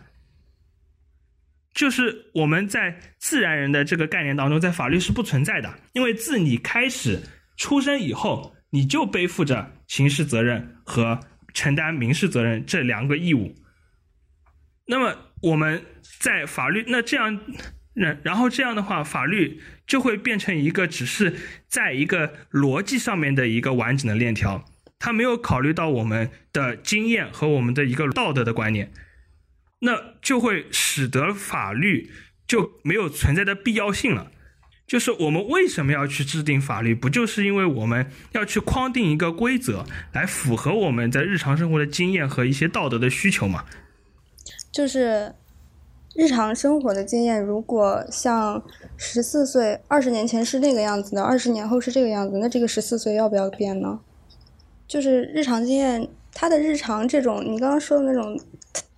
[1.73, 7.21] 就是我们在自然人的这个概念当中，在法律是不存在的，因为自你开始
[7.57, 11.21] 出生以后，你就背负着刑事责任和
[11.55, 13.55] 承担民事责任这两个义务。
[14.87, 15.85] 那么我们
[16.19, 17.41] 在法律那这样，
[17.95, 21.37] 那然后这样的话，法律就会变成一个只是
[21.69, 24.65] 在一个逻辑上面的一个完整的链条。
[25.01, 28.92] 他没有考虑到我们的经验和我们的一个道德的观念，
[29.80, 29.92] 那
[30.22, 32.11] 就会使得法律
[32.46, 34.30] 就没有存在的必要性了。
[34.86, 43.64] 就是我们为什么要去制定法律，不就是因为我们要去框定一个规则，来符合我们在日常生活的经验和一些道德的需求嘛？
[44.72, 45.32] 就是
[46.16, 48.62] 日常生活的经验，如果像
[48.96, 54.01] 十四岁二十年前是那个样子的，二十年后是这个样子，那这个十四岁要不要变呢？
[54.91, 58.36] 就是日常经验，他的日常这种，你刚刚说的那种，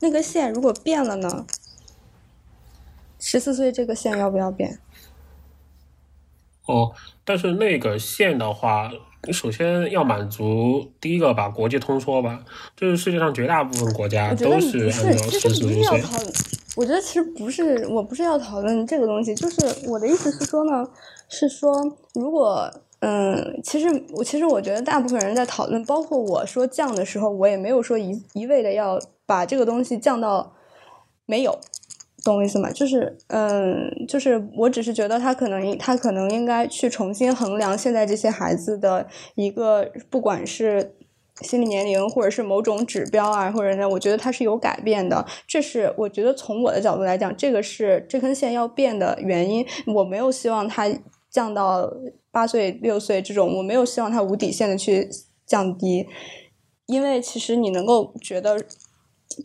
[0.01, 1.47] 那个线如果变了呢？
[3.19, 4.79] 十四岁这个线要不要变？
[6.65, 6.93] 哦，
[7.27, 8.91] 但是那个线的话，
[9.31, 12.43] 首先要满足第一个吧，国际通说吧，
[12.75, 16.03] 就是世界上绝大部分国家都是按照十四岁。
[16.75, 20.89] 我觉得其实不是，我不是要讨论这个东西，就是我的意思是说呢，
[21.29, 22.73] 是说如果。
[23.05, 28.97] 嗯，其实我其实我觉得大部分人在讨论，包括我说降的时候，我也没有说一一味的要
[29.27, 30.53] 把这个东西降到
[31.27, 31.59] 没有，
[32.25, 32.71] 懂我意思吗？
[32.71, 40.95] 就是嗯，就是我只是觉得他可能他可能应该去重新衡量现在这些孩子的一个不管是
[41.41, 45.27] 心理年龄或者是某种指标啊，或者呢，我觉得它是有改变的。
[45.49, 49.67] 这是我觉得从我的角度来讲，这个是这根线要变的原因。
[49.89, 50.87] 我没有希望它
[51.33, 51.91] 降到。
[52.35, 55.07] 八岁、六岁这种，我没有希望他无底线的去
[55.45, 56.09] 降低，
[56.87, 58.59] 因为其实你能够觉得，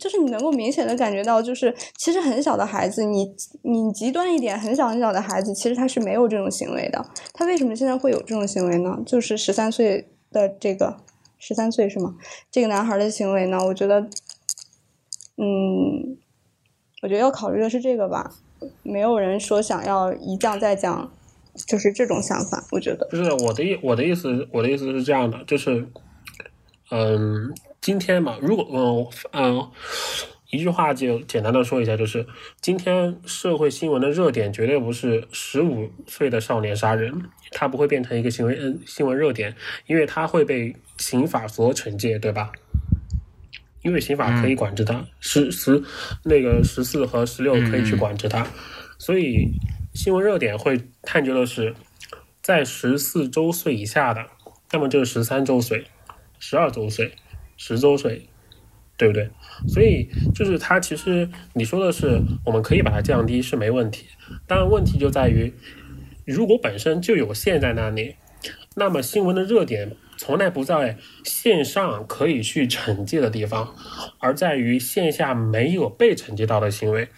[0.00, 7.04] 就是你能够明显的感觉到，就是其实很小的孩子，你你极端一点，很小很小的孩子，其实他是没有这种行为的。
[7.34, 9.02] 他为什么现在会有这种行为呢？
[9.04, 10.96] 就是十三岁的这个
[11.38, 12.14] 十三岁是吗？
[12.50, 13.58] 这个男孩的行为呢？
[13.66, 14.00] 我觉得，
[15.36, 16.16] 嗯，
[17.02, 18.32] 我觉得要考虑的是这个吧。
[18.82, 21.12] 没有人说想要一降再降。
[21.66, 23.08] 就是这种想法，我觉得。
[23.10, 25.86] 就是我的意，我的意思，我的意思是这样的，就是，
[26.90, 29.70] 嗯，今天嘛，如果嗯嗯，
[30.50, 32.26] 一句话就简单的说一下，就是
[32.60, 37.12] 今天社会新闻的热点绝对不是十五岁的少年杀人，
[37.50, 39.54] 他不会变成一个行为嗯新闻热点，
[39.86, 42.50] 因为他会被刑法所惩戒，对吧？
[43.82, 45.82] 因为刑法可以管制他，十十
[46.24, 48.46] 那个十四和十六可以去管制他，
[48.98, 49.50] 所以。
[49.98, 51.74] 新闻热点会探究的是，
[52.40, 54.24] 在十四周岁以下的，
[54.70, 55.86] 那么就是十三周岁、
[56.38, 57.16] 十二周岁、
[57.56, 58.28] 十周岁，
[58.96, 59.28] 对不对？
[59.66, 64.06] 所以就是它其实你说的是我们可以把它降低是没问题，
[64.46, 65.52] 但问题就在于，
[66.24, 68.14] 如果本身就有线在那里，
[68.76, 73.74] 那么新闻的热点从来不在线上可以去惩戒的地方，
[74.18, 77.08] 而在于线下没有被惩戒到的行为。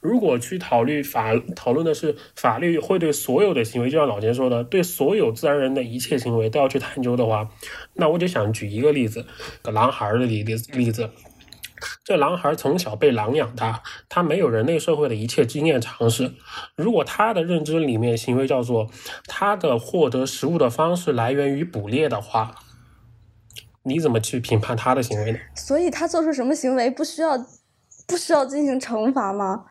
[0.00, 7.48] 如果去讨论法讨论的是法律会对所有的行为，就像老钱说的，对所有自然人的一切行为都要去探究的话，
[7.94, 9.24] 那我就想举一个例子，
[9.62, 11.08] 个狼孩的例例例子。
[12.04, 16.34] 这狼孩从小被狼养大，他没有人类社会的一切经验常识。
[16.76, 18.88] 如果他的认知里面行为叫做
[19.26, 22.54] 他的获得食物的方式来源于捕猎的话，
[23.82, 25.38] 你怎么去评判他的行为呢？
[25.54, 27.38] 所以他做出什么行为不需要
[28.06, 29.64] 不需要进行惩罚吗？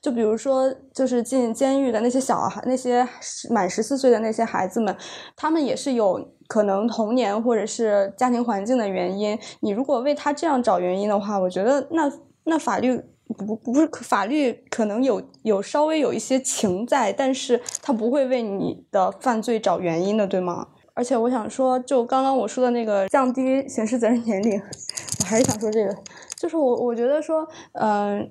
[0.00, 3.06] 就比如说，就是进监狱的那些小孩，那些
[3.50, 4.96] 满十四岁的那些孩子们，
[5.36, 9.38] 他们也是有可能童年或者是家庭环境的原因。
[9.60, 12.12] 你如果为他这样找原因的话，我觉得那
[12.44, 13.00] 那法律
[13.38, 20.68] 不不是法律可能有有稍微有一些情在，但是他不会为你的犯罪找原因的，对吗？
[20.92, 24.60] 而且我想说，就刚刚我说的那个降低刑事责任年龄，
[25.20, 25.96] 我还是想说这个，
[26.36, 28.30] 就是我我觉得说，嗯、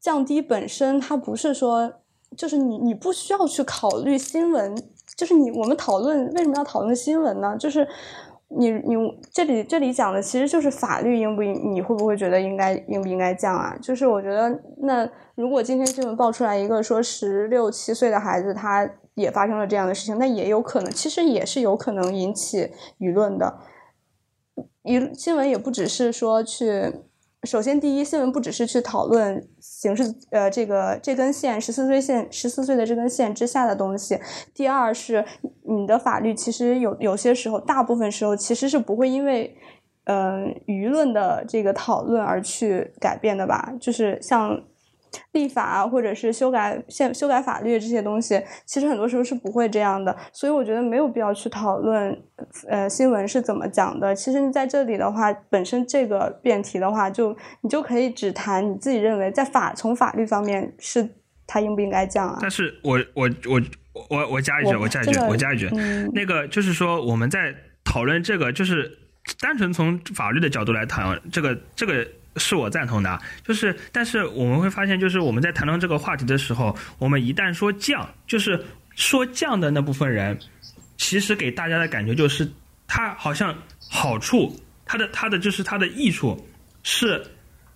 [0.00, 1.94] 降低本身它不是说，
[2.36, 4.72] 就是你你不需要去考虑新闻，
[5.16, 7.56] 就是你我们讨论为什么要讨论新闻呢？
[7.58, 7.88] 就是
[8.48, 8.94] 你你
[9.32, 13.76] 这里这里讲的其实就是法律应不应，你会不会觉得应该应不应该降啊？
[13.80, 14.48] 就是我觉得
[14.82, 23.58] 那如果今天新闻爆出来一个说十六七岁的孩子他也发生了这样的事情，那也有可能，其实也是有可能引起舆论的。
[24.84, 26.92] 舆新闻也不只是说去，
[27.46, 34.18] 首先第一，新闻不只是去讨论刑事呃这个这根线十四岁线十四岁的这根线之下的东西，
[34.52, 35.24] 第二是
[35.62, 39.56] 你的法律其实有有些时候，大部分时候其实是不会因为
[40.04, 44.60] 嗯、呃舆论的这个讨论而去改变的吧，就是像。
[45.36, 52.18] 立法啊，或者是修改现修改法律这些东西，其实很多时候是不会这样的，所以我觉得没有必要去讨论，
[52.66, 54.14] 呃，新闻是怎么讲的。
[54.14, 61.06] 其实你在这里的话，本身这个辩题的话，就你就可以只谈你自己认为在法从法律方面是
[61.46, 62.38] 它应不应该降啊。
[62.40, 63.60] 但是我我我
[64.08, 68.90] 我我加一句，我我加一句这，个我加一句，嗯那个就是说我们在讨论这个，就是
[69.38, 72.06] 单纯从法律的角度来谈这个这个。
[72.36, 78.62] 是我赞同的，就是，但是我们会发现，就是我们在谈论这个话题的时候，我们一旦说降，就是
[78.94, 80.38] 说降的那部分人，
[80.96, 82.48] 其实给大家的感觉就是，
[82.86, 83.56] 他好像
[83.90, 86.48] 好处，他的他的就是他的益处
[86.82, 87.24] 是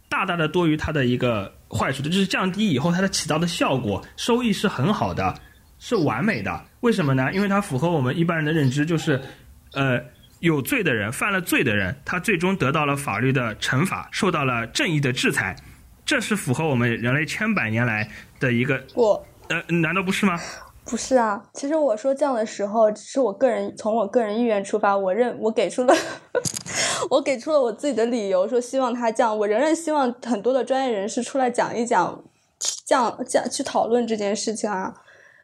[0.09, 5.35] 大大的多于他的一个坏处的，就是降低以后它的起到的效果收益是很好的，
[5.79, 6.65] 是完美的。
[6.81, 7.33] 为什么呢？
[7.33, 9.21] 因为它符合我们一般人的认知，就是
[9.73, 10.01] 呃
[10.41, 15.55] 有罪的人犯了罪的人，他最终得到了法律的惩罚，受到了正义的制裁，
[16.05, 20.41] 这是符合我们人类千百年来的一个我呃，难道不是吗？
[20.84, 25.95] 不是啊，其实我说降的时候，只是我个人从我个人意愿出发，我认我给出了
[27.11, 29.36] 我给出了我自己的理由，说希望他降。
[29.38, 32.24] 我仍然希望很多的专业人士出来讲一讲
[32.59, 34.95] 降降去讨论这件事情啊。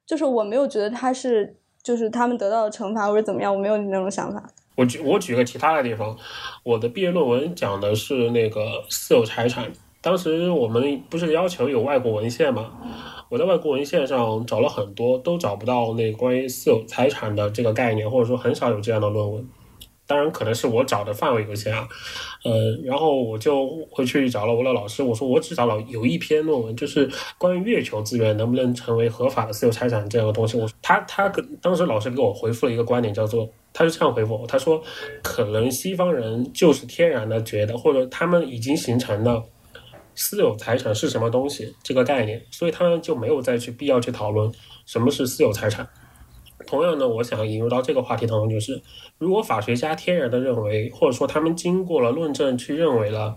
[0.07, 4.43] 就是我没有觉得他是就是他们得到的惩罚或者怎么样，我没有那种想法。
[4.77, 6.17] 我举我举个其他的地方，
[6.63, 9.73] 我的毕业论文讲的是那个私有财产。
[10.01, 12.71] 当时我们不是要求有外国文献吗？
[13.29, 19.49] 我在外国文献上找了很多，都找不到那关于私有财产的这个概念，或者说很少有这样的论文。
[20.07, 21.89] 当然，可能是我找的范围有限啊。
[22.47, 30.57] 呃，然后我就回去找了我的老师，我说我只找了有一篇论文，就是关于月球资源能不能成为合法的私有财产这样的东西。
[30.57, 34.81] 我他他跟当时老师给我回复了一个观点，叫做他是这样回复我，他说
[35.23, 39.43] 可能西方人就是天然的觉得，或者他们已经形成了
[40.15, 44.51] 私有财产是什么东西这个概念，所以他们就没有再去必要去讨论
[44.87, 45.87] 什么是私有财产。
[46.67, 48.81] 同样呢，我想引入到这个话题当中，就是
[49.19, 53.37] 如果法学家天然的认为，或者说他们经过了论证去认为了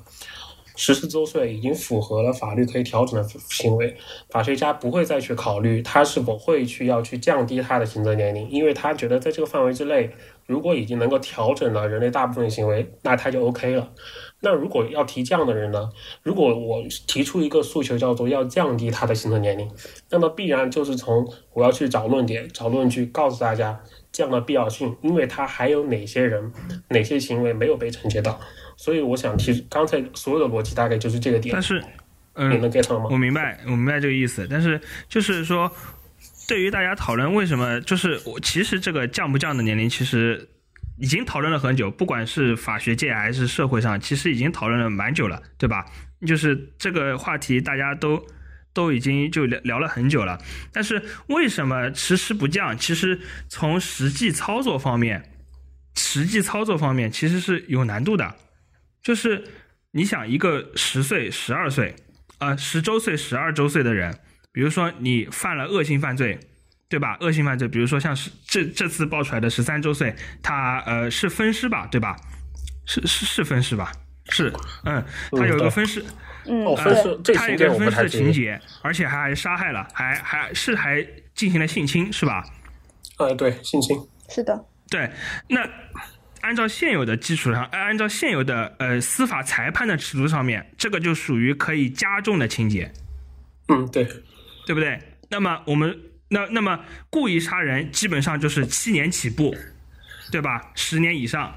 [0.76, 3.97] 十四周岁已经符合了法律可以调整的行为，
[4.30, 10.09] 法学家不会再去考虑他是否会去要去降低他的刑责年龄，因为他觉得在这个范围之内，
[10.45, 13.89] 如果已经能够调整了人类大部分行为，那他就 OK 了。
[14.42, 15.90] 那如果要提降的人呢？
[16.24, 19.70] 如果我提出一个诉求叫做要降低他的刑责年龄，
[20.10, 23.78] 那么必然就是从我要去找论点、找论据，告诉大家
[24.12, 26.52] 这样的必要性，因为他还有哪些人、
[26.90, 28.40] 哪些行为没有被惩戒到。
[28.78, 31.86] 所以我想提刚才所有的逻辑大概就是这个点但，是，你
[32.36, 33.18] 嗯，能 get 了吗我？
[33.18, 34.80] 明白，我明白这个意思，但是
[35.10, 35.70] 就是说，
[36.48, 40.48] 对于大家讨论为什么，就是我其实这个降不降的年龄，其实
[41.00, 45.86] 已经讨论了很久，不管是法学界还是社会上，其实已经讨论了蛮久了，对吧？
[46.28, 48.28] 就是这个话题，大家都
[48.74, 50.38] 都已经就聊聊了很久了。
[50.74, 52.78] 但是为什么迟迟不降？
[52.78, 55.32] 其实从实际操作方面，
[55.95, 58.36] 实际操作方面其实是有难度的。
[59.02, 59.45] 就是
[59.91, 61.95] 你想一个十岁、十二岁，
[62.39, 64.20] 呃，十周岁、十二周岁的人，
[64.52, 66.38] 比如说你犯了恶性犯罪。
[66.90, 67.16] 对吧？
[67.22, 71.88] 恶性犯罪，比如说像是这这次爆出来的十三周岁，他呃是分尸吧？
[71.92, 72.18] 对吧？
[72.86, 73.92] 是是是分尸吧？
[74.30, 74.52] 是，
[74.86, 76.04] 嗯，他有一个分尸，
[76.46, 78.10] 嗯，哦，分对，尸这他有一个分尸的。
[78.10, 82.44] 情节，而且还杀害了，还还是还进行了性侵，是吧？
[83.20, 83.96] 呃，对，性侵。
[84.28, 85.12] 是的，对，
[85.48, 85.68] 那
[86.42, 92.92] 按照现有的基础上，呃按照现有的呃司法裁判的尺度上面，这个就属于可以加重的情节，
[93.68, 94.04] 嗯，对，
[94.66, 95.00] 对不对？
[95.30, 95.96] 那么我们
[96.30, 99.56] 那那么故意杀人基本上就是七年起步，
[100.32, 100.72] 对吧？
[100.76, 101.54] 十年以上，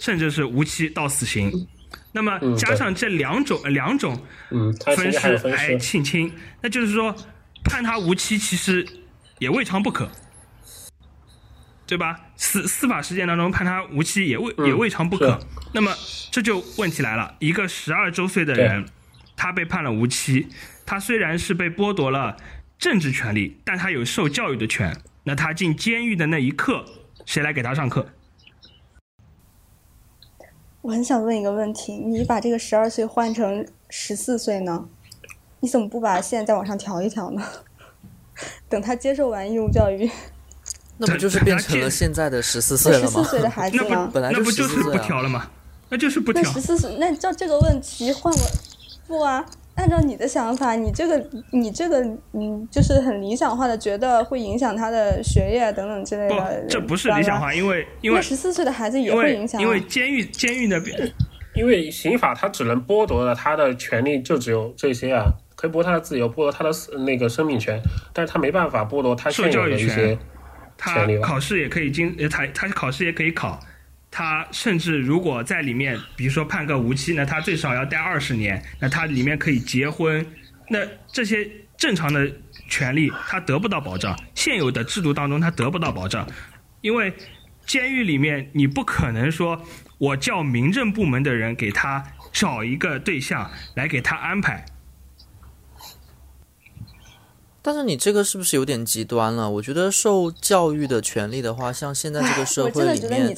[0.00, 1.68] 甚至是无期到死刑。
[2.12, 4.18] 那么加上这两种、呃两种
[4.96, 5.78] 分尸还。
[5.78, 6.32] 性侵，
[6.62, 7.14] 那就是说
[7.62, 8.86] 判他无期其实
[9.38, 10.10] 也未尝不可，
[11.86, 12.18] 对吧？
[12.36, 15.46] 司司法实践当中判他无期也未、嗯也未尝不可是。
[15.74, 15.94] 那么
[16.30, 18.86] 这就问题来了，一个十二周岁的人，
[19.36, 20.48] 他被判了无期，
[20.86, 22.36] 他虽然是被剥夺了
[22.78, 24.96] 政治权利，但他有受教育的权。
[25.24, 26.84] 那他进监狱的那一刻，
[27.26, 28.06] 谁来给他上课？
[30.80, 34.88] 我很想问一个问题：你把这个十二岁换成十四岁呢？
[35.60, 37.42] 你怎么不把线再往上调一调呢？
[38.70, 40.08] 等他接受完义务教育，
[40.98, 43.10] 那不就是变成了现在的十四岁十了吗？
[43.10, 44.10] 四岁的孩子那不了。
[44.14, 45.50] 本来就那不就是14岁不啊调了吗？
[45.90, 46.60] 那就是不调那十。
[46.60, 48.50] 四岁，那照这个问题换我
[49.08, 49.44] 不啊？
[49.78, 52.00] 按照你的想法，你这个你这个
[52.32, 59.62] 嗯，就是很理想化的，觉得会影响他的学业等等之类不的。，这不是理想化，因为因为那十四岁的孩子也会影响啊。
[59.62, 61.10] 因为监狱监狱那边
[61.54, 66.70] 因为刑法它只能剥夺了他的权利，就只有这些啊，可以剥夺他的自由，剥夺他的
[67.04, 67.80] 那个生命权，
[68.12, 70.18] 但是他没办法剥夺他现有的一些受教育权
[70.76, 73.58] 他考试也可以经呃他他考试也可以考，
[74.10, 80.24] 他甚至如果在里面，比如说判个无期，那他最少要待二十年，那他里面可以结婚，
[80.68, 80.78] 那
[81.12, 82.30] 这些正常的
[82.68, 86.26] 权利他得不到保障，现有的制度当中他得不到保障，
[86.80, 87.12] 因为
[87.66, 89.62] 监狱里面你不可能说
[89.98, 92.02] 我叫民政部门的人给他
[92.32, 94.64] 找一个对象来给他安排，
[97.60, 99.50] 但是你这个是不是有点极端了？
[99.50, 103.34] 我觉得受教育的权利的话，像现在这个社会里面，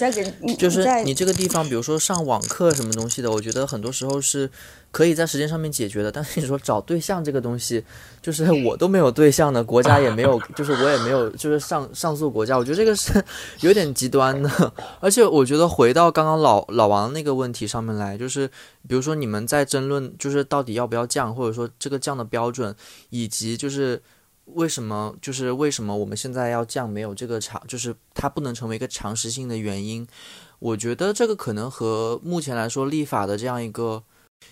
[0.56, 4.50] 就是你这个地方，比如说上网课什么东西的，我觉得很多时候是
[4.90, 6.10] 可以在时间上面解决的。
[6.10, 7.84] 但是你说找对象这个东西，
[8.20, 13.22] 就是 我都没有对象的，国家 也没有，就是我也没有，就是上上诉国家，我觉得这个是
[13.60, 14.72] 有点极端的。
[15.00, 18.48] 而且我觉得回到刚刚老老王那个问题上面来，就是
[18.88, 22.74] 比如说你们在争论，就是到底要不要降，或者说这个降的标准，
[23.10, 24.02] 以及就是。
[24.54, 30.04] 为什么就是为什么我们现在要降没有这个长，就是它不能成为一个常识性的原因？
[30.58, 34.02] 我觉得这个可能和目前来说立法的这样一个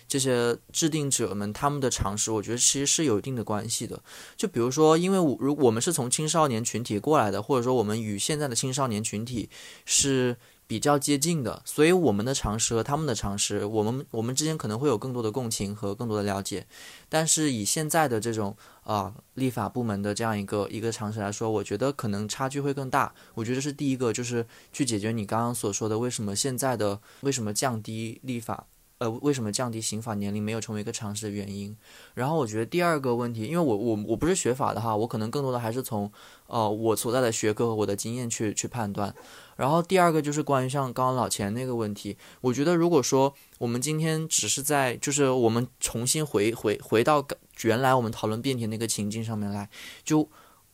[0.07, 4.01] 这些制定者们他们的常识，我觉得其实是有一定的关系的。
[4.35, 9.49] 就比如说，因为我如我们是从青少年群体过来的，或者说我们与现在的青少年群体
[9.85, 10.37] 是
[10.67, 16.67] 比较接近的，所以我们的常识和他们的常识，我们我们之间可能会有更多的共情和更多的了解。
[17.07, 23.13] 但是以现在的这种啊、立法部门的这样一个一个常识来说，我觉得可能差距会更大。
[23.33, 28.65] 我觉得是第一个，就是去解决你刚刚所说的为什么现在的为什么降低立法。
[28.99, 31.75] 呃，为什么降低刑法年龄没有成为一个常识的原因？
[32.13, 36.11] 然后我觉得第二个问题，因为我我我不是学法的哈，我可能更多的还是从
[36.47, 39.13] 呃我所在的学科和我的经验去去判断。
[39.55, 47.25] 然后第二个就是关于像刚刚老钱那个问题，我觉得如果说我们今天只是在就是我们重新回回回到
[47.63, 49.69] 原来我们讨论辩题那个情境上面来，
[50.03, 50.29] 就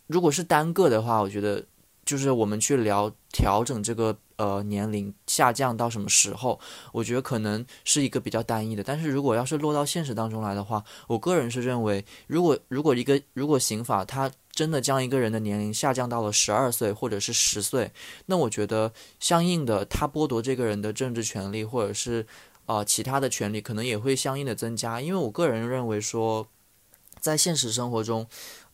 [0.07, 1.65] 如果是单个的话，我觉得
[2.05, 6.59] 就是我们去聊调整这个呃年龄下降到什么时候，
[6.93, 8.83] 我觉得可能是一个比较单一的。
[8.83, 17.91] 但是如果要是落到现实当中来的话，我个人是认为，如果如果一个如果刑法它真的将一个人的年龄下降到了十二岁或者是十岁，
[18.27, 22.25] 那我觉得相应的他剥夺这个人的政治权利或者是
[22.67, 25.01] 呃其他的权利，可能也会相应的增加。
[25.01, 26.47] 因为我个人认为说，
[27.19, 28.27] 在现实生活中，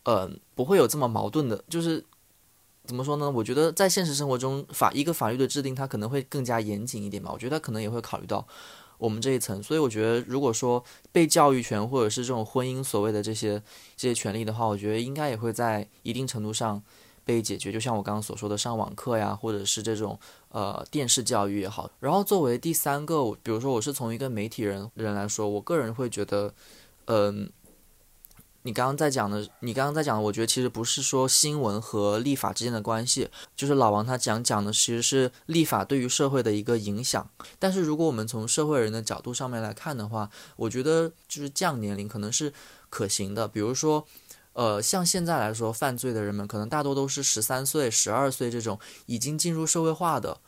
[0.04, 2.04] 呃，不会有这么矛盾的，就是。
[2.84, 3.30] 怎么说呢？
[3.30, 7.30] 我觉得在现实生活中，法一个法律的制定，它可能会更加严谨一点吧。
[7.32, 8.46] 我觉得它可能也会考虑到
[8.98, 13.62] 我们这一层，所以我觉得，如果说被教育权或者是这种婚姻所谓的这些
[13.96, 16.82] 这些权利的话，我觉得应该也会在一定程度上
[17.24, 20.18] 被解决，就像我刚刚所说的上网课呀，或者是这种
[20.48, 21.90] 呃电视教育也好。
[22.00, 26.52] 然后作为第三个，比如说我是从一个媒体人人来说，我个人会觉得，
[27.06, 27.50] 嗯、
[28.64, 37.28] 你刚刚在讲的，你刚刚在讲的，我觉得其实不是说新闻和立法之间的关系，就是老王他讲讲的其实是立法对于社会的一个影响。
[37.58, 42.52] 但是如果我们从社会人的角度上面来看的话，我觉得就是降年龄可能是
[42.88, 43.48] 可行的。
[43.48, 44.06] 比如说，
[44.52, 50.38] 呃，像现在来说，犯罪的人们可能大多都是十三岁、十二岁这种已经进入社会化的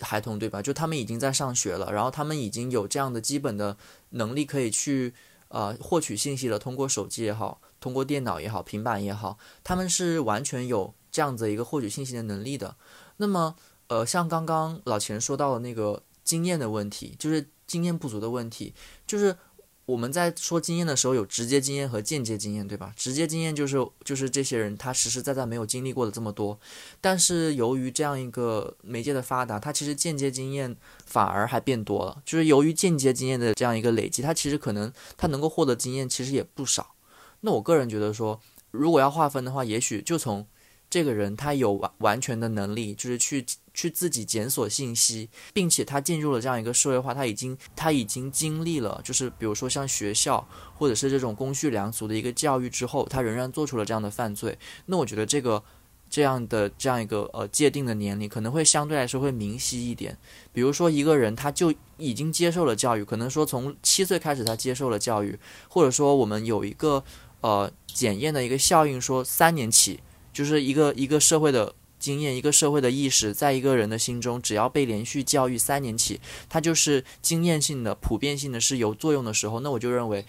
[0.00, 0.60] 孩童，对吧？
[0.60, 3.78] 就他们已经在上学了，然后他们已经有这样的基本的
[4.10, 5.14] 能力可以去
[5.52, 12.74] 呃获取信息的，通过手机也好，通过电脑也好，平板也好，他们是完全有这样子一个获取信息的能力的。
[13.18, 13.54] 那么，
[13.86, 18.74] 呃，像刚刚老钱说到的那个经验的问题，就是经验不足的问题，
[19.06, 19.36] 就是
[19.84, 22.92] 我们在说经验的时候，有直接经验和间接经验，对吧？
[22.96, 26.58] 直接经验就是就是这些人他实实在在没有经历过的这么多，
[27.00, 32.22] 但是由于这样一个媒介的发达，他其实间接经验反而还变多了。
[32.24, 36.94] 就是由于间接经验的这样一个累积，他其实可能他能够获得经验其实也不少。
[37.40, 40.46] 那我个人觉得说，如果要划分的话，也许就从
[40.88, 43.44] 这个人他有完完全的能力，就是去
[43.74, 55.62] 去自己检索信息，并且他进入了这样一个社会化，他已经他已经经历了，就是比如说像学校或者是这种公序良俗的一个教育之后，他仍然做出了这样的犯罪，那我觉得这个
[56.10, 60.18] 这样的这样一个呃界定的年龄可能会相对来说会明晰一点。
[60.52, 67.02] 比如说一个人他就已经接受了教育，可能说从七岁开始他接受了教育，或者说我们有一个
[67.40, 70.00] 呃检验的一个效应，说三年起
[70.32, 80.24] 就是一个一个社会的经验，一个社会的意识，在一个人的心中，只要被连续教育三年起，它就是经验性的、普遍性的是有作用的时候，那我就认为。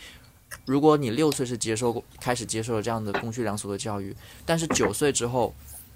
[0.67, 4.15] 如果你六岁是接受开始接受了这样的公序良俗的教育，
[4.45, 5.51] 但是九岁之后，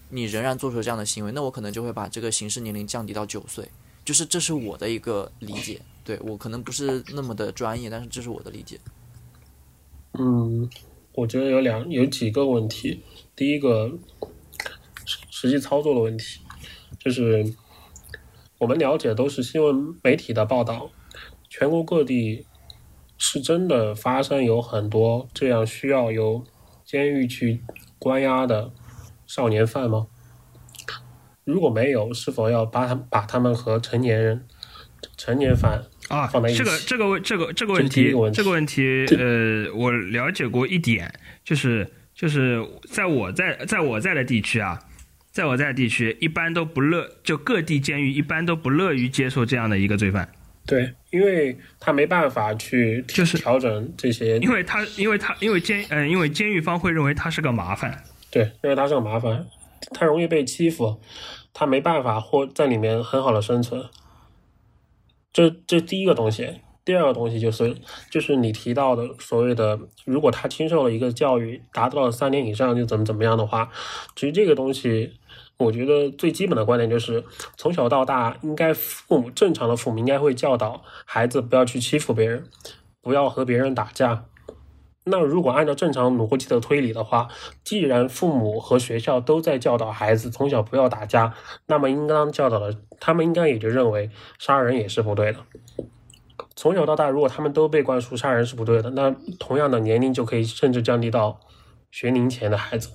[0.09, 3.69] 你仍然做出了这样的行为，那我可能就会把这个刑事年龄降低到九岁，
[4.03, 8.80] 就是这是我的一个理解，对我可能不是那么的专业，但是这是我的理解。
[10.17, 10.67] 嗯，
[11.13, 12.99] 我觉得有两有几个问题。
[13.36, 13.91] 第一个，
[15.39, 16.41] 实实际操作的问题，
[16.97, 17.45] 就是
[18.57, 20.89] 我们了解都是新闻媒体的报道，
[21.47, 22.47] 全国各地
[23.19, 26.43] 是真的发生有很多这样需要由
[26.83, 27.61] 监狱去
[27.99, 28.71] 关押的
[29.27, 30.07] 少年犯吗？
[31.43, 34.43] 如果没有，是否要把他把他们和成年人、
[35.17, 41.13] 成年犯啊放在一，起这个这个问这个这个问，题这个问题，呃，我了解过一点，
[41.43, 44.79] 就是就是在我在在我在的地区啊，
[45.38, 50.27] 在我在的地区，一般都不乐，就各地监狱一般都不乐于接受这样的一个罪犯，
[50.65, 59.45] 对，因为他没办法去就是调整这些因为他因为他因为监呃因为监狱方会认为他是个麻烦，对，认为他是个麻烦，
[59.91, 60.99] 他容易被欺负，
[61.53, 63.85] 他没办法或在里面很好的生存。
[65.31, 66.49] 这这第一个东西，
[66.83, 67.75] 第二个东西就是
[68.09, 73.69] 就是你提到的所谓的，如果他接受了一个教育，达到了三年以上就怎么怎么样的话，
[74.15, 75.13] 其实这个东西。
[75.59, 77.23] 我觉得最基本的观点就是，
[77.55, 82.45] 从小到大，应该父母正常的父母应该会教导孩子不要去欺负别人，
[83.01, 84.25] 不要和别人打架，
[85.05, 87.27] 那如果按照正常逻辑的推理的话，
[87.63, 91.33] 既然父母和学校都在教导孩子从小不要打架，
[91.65, 95.39] 那么应当教导的，他们应该也就认为杀人也是不对的。
[96.55, 101.39] 从小到大，如果他们都被灌输杀人是不对的，那同样的年龄就可以甚至降低到
[101.89, 102.89] 学龄前的孩子。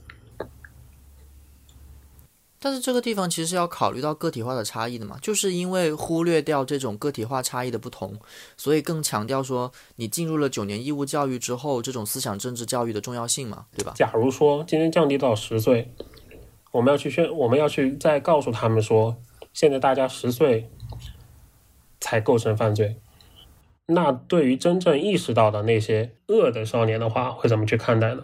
[2.62, 8.16] 但是这个地方其实要考虑到个体化的差异的嘛，就是因为忽略掉这种个体化差异的不同，
[8.56, 13.92] 所以更强调说你进入了九年义务教育之后，这种思想政治教育的重要性嘛，对吧？
[13.96, 15.92] 假如说今天降低到十岁，
[16.70, 19.16] 我们要去宣，我们要去再告诉他们说，
[19.52, 20.70] 现在大家十岁
[22.00, 23.00] 才构成犯罪。
[23.86, 28.22] 那对于真正意识到的那些恶的少年的话，会怎么去看待呢？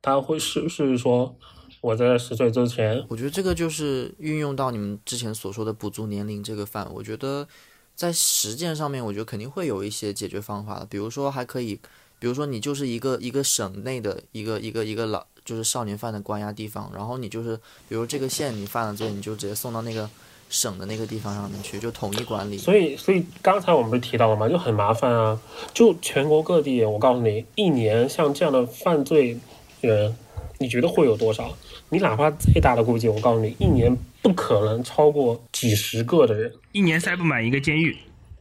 [0.00, 1.36] 他会是不是说
[1.84, 7.46] 我在十岁之前，我觉得这个就是运用到你们之前所说的补足年龄这个范，我觉得
[7.94, 10.86] 在实践上面，我觉得肯定会有一些解决方法的。
[10.86, 11.78] 比如说，还可以，
[12.18, 17.54] 比如说你就是一个一个省内的一个一个一个老就是少年犯的关押地方，然后你就是
[17.86, 20.08] 比如这个县你犯了罪，你就直接送到那个
[20.48, 22.56] 省的那个地方上面去，就统一管理。
[22.56, 24.48] 所以，所以刚才我们不是提到了吗？
[24.48, 25.38] 就很麻烦啊！
[25.74, 29.38] 就全国各地，我告诉你，一年像这样的犯罪
[29.82, 30.16] 人，
[30.56, 31.54] 你觉得会有多少？
[31.90, 37.96] 你哪怕再大的估计，我告诉你，一年不可能超过几十个的人，一年塞不满一个监狱。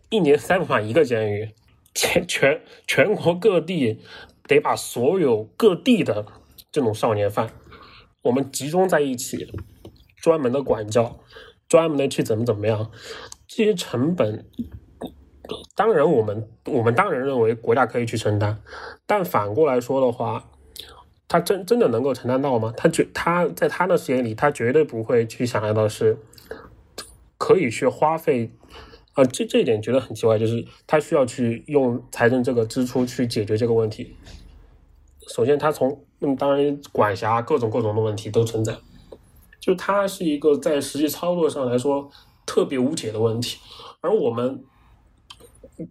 [0.09, 1.49] 一年塞不满一个监狱，
[1.95, 3.99] 全全全国各地
[4.47, 6.25] 得把所有各地的
[6.71, 7.49] 这种少年犯
[8.21, 9.51] 我们集中在一起，
[10.17, 11.19] 专门的管教，
[11.67, 12.91] 专门的去怎么怎么样，
[13.47, 14.45] 这些成本，
[15.75, 18.59] 当然我们我们当然认为国家可以去承担，
[19.07, 20.51] 但反过来说的话，
[21.33, 22.71] 他真真的能够承担到吗？
[22.77, 26.15] 他绝他在他的视野里，他绝对不会去想象到是
[27.39, 28.51] 可以去花费。
[29.13, 34.15] 啊，这这一点觉得很奇怪，就是他需要去用财政这个支出去解决这个问题。
[35.27, 38.77] 首先，他从嗯，当然管辖各种各种的问题都存在，
[39.59, 42.11] 就它是一个在实际操作上来说
[42.45, 43.57] 特别无解的问题，
[44.01, 44.63] 而我们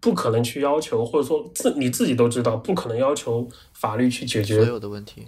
[0.01, 5.27] 不可能去要求，或者说自你自己都知道，不可能要求法律去解决所决有的问题。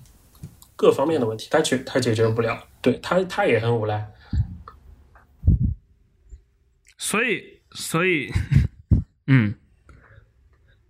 [0.77, 4.11] 各方面的问题，他解他解决不了，对他他也很无奈。
[6.99, 8.31] 所以，所以，
[9.27, 9.55] 嗯，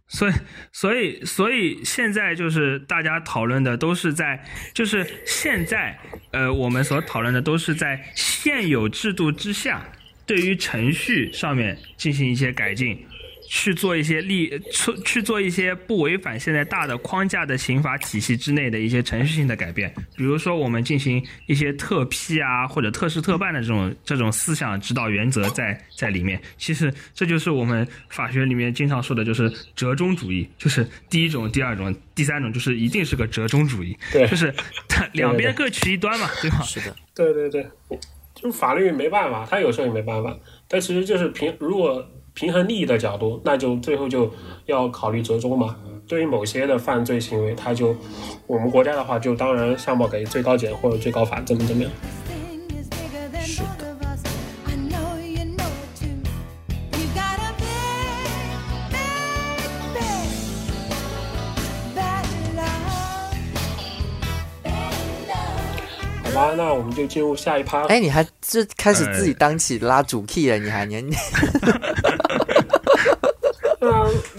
[0.07, 0.33] 所以，
[0.73, 4.43] 所以，所以现在就是大家讨论的都是在，
[4.73, 5.99] 就是现在，
[6.31, 9.87] 呃，我们所讨论的都是在现有制度之下，
[10.25, 13.05] 对于程序上面进行一些改进。
[13.57, 26.41] 去做一些立去去做一些不违反现在大的框架的刑法体系之内的一些程序性的改变，比如说我们进行一些特批啊或者特事特办的这种这种思想指导原则在在里面。
[26.59, 34.53] 其实这就是我们法学里面经常说的，就是折中主义，就是第一种、第二种、第三种，就是一定是个折中主义，对就是
[34.89, 36.61] 它两边各取一端嘛，对吧？
[36.63, 37.65] 是的，对对对，
[38.35, 40.37] 就是法律没办法，他有时候也没办法。
[40.67, 42.05] 但其实就是平，如果
[42.35, 44.29] 平衡利益的角度，那就最后就
[44.67, 45.77] 要考虑折中嘛。
[46.07, 47.97] 对于某些的犯罪行为，他就
[48.49, 51.93] 我们国家的话，就当然上报给最高检或者最高法，怎么怎么样。
[53.45, 53.95] 是的。
[66.25, 67.85] 好吧，那我们就进入下一趴。
[67.85, 71.15] 哎，你还这开始自己当起拉主 key 了，你还你你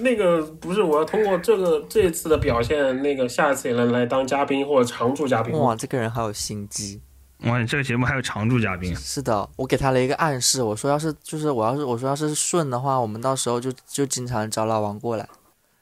[0.05, 5.51] 那那个不是我要通过这个这次的表现，那个下次也能来当嘉宾或者常驻嘉宾。
[5.57, 7.01] 哇，这个人好有心机。
[7.45, 15.27] 哇，这个节目还有常驻嘉宾，是的，我给他了一个暗示，我说要是就是我要是我说要是顺的话，我们到时候就就经常找老王过来，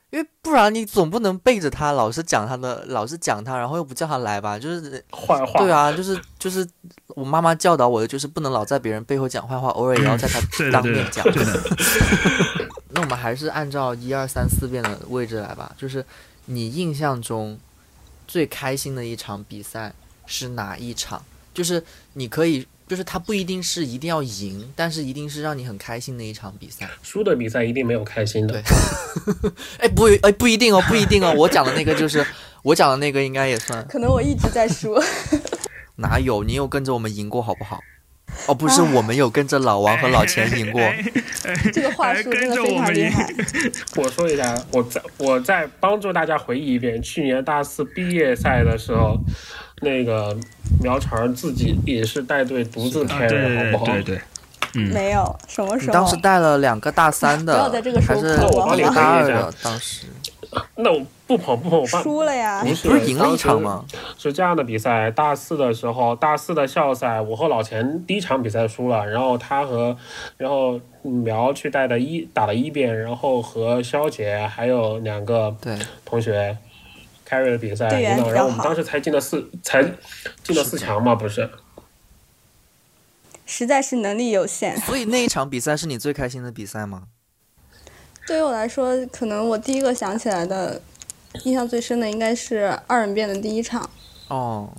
[0.09, 4.57] 因为不然你总不能背着他老是讲他的，老是讲他，然后又不叫他来吧？
[4.57, 6.67] 就是坏话，对啊，就是就是
[7.09, 10.39] 我妈妈教导我的，就是不能老在别人背后讲坏话，偶尔也要在他
[10.71, 11.25] 当面讲。
[13.23, 15.73] 还是按照一二三四遍的位置来吧。
[15.77, 16.05] 就是
[16.47, 17.57] 你印象中
[18.27, 19.93] 最开心的一场比赛
[20.25, 21.23] 是哪一场？
[21.53, 21.81] 就是
[22.13, 26.89] 你可以，就是它不一定是一定要赢，但是一定是让你很开心的一场比赛。
[27.01, 28.63] 输的比赛一定没有开心的对。
[29.79, 31.33] 哎，不，哎，不一定哦，不一定哦。
[31.37, 32.25] 我讲的那个就是
[32.63, 33.87] 我讲的那个，应该也算。
[33.87, 35.01] 可能我一直在输。
[35.95, 36.43] 哪有？
[36.43, 37.79] 你有跟着我们赢过，好不好？
[38.47, 40.81] 哦，不是，我们有跟着老王和老钱赢过。
[41.71, 43.33] 这个话术真跟的非着我们赢常厉害。
[43.95, 49.17] 我说一下，我再我再帮助大家回忆一遍，去年大四毕业赛的时候，
[49.81, 50.35] 那个
[50.81, 53.91] 苗成自己也是带队独自啊，开对的，好不好？
[53.91, 54.21] 对对对，
[54.75, 55.87] 嗯，没有，什么时候？
[55.87, 59.53] 你当时带了两个大三的，不要在这个时候还是大二的？
[59.61, 60.07] 当时
[60.77, 62.63] 那我不捧不捧，我办输了呀。
[62.63, 63.85] 不是赢了一场吗？
[64.17, 69.97] 是这样的比赛，大四的时候，大四的校赛，我和老钱第一场比赛输了，然后他和，
[70.37, 76.57] 然后苗去带的一打了一遍，然后和肖杰还有两个对，同学
[77.27, 79.83] carry 的比赛然后我们当时才进了四，才
[80.43, 81.49] 进了四强嘛，不是？
[83.45, 84.77] 实在是能力有限。
[84.77, 87.03] 所以那一场比赛是你最开心的比赛吗？
[88.25, 90.81] 对于我来说，可能我第一个想起来的、
[91.43, 93.89] 印象最深的应该是二人变的第一场，
[94.29, 94.69] 哦，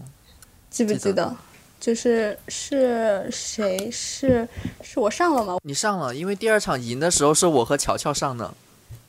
[0.70, 1.34] 记不记得？
[1.78, 3.90] 就是是谁？
[3.90, 4.48] 是
[4.80, 5.58] 是我上了吗？
[5.62, 8.54] 你上了，因为第二场赢的时候是我和乔乔上的。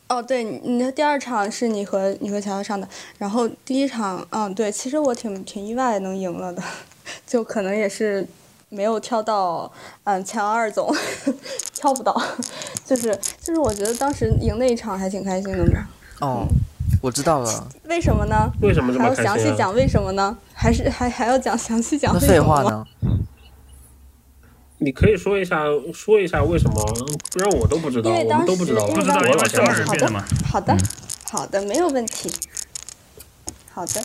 [0.07, 2.87] 哦，对，你你的第二场是你和你和乔乔上的，
[3.17, 6.61] 然后第一场，嗯，对，其实我挺挺意外能赢了的，
[7.25, 8.27] 就可能也是
[8.75, 9.71] 没有挑到，
[10.03, 10.93] 嗯，前二总，
[11.73, 12.21] 挑不到，
[12.85, 15.87] 就是就是我觉得当时赢那一场还挺开心的嘛。
[16.19, 16.45] 哦，
[17.01, 17.67] 我知道了。
[17.85, 18.51] 为什么呢？
[18.61, 19.35] 为什么这还要么开心啊？
[19.37, 20.37] 详细讲为什么呢？
[20.53, 22.61] 还是还还要讲详细讲为什么吗？
[22.61, 22.85] 废话呢？
[24.77, 26.75] 你可以说一下，说一下为什么？
[27.31, 28.87] 不然我都不知道，我因为当时们都不知道。
[28.87, 30.77] 因不知道，为当时因为是二人好的辩的嘛，好的，
[31.31, 32.29] 好的，没有问题。
[33.73, 34.01] 好的，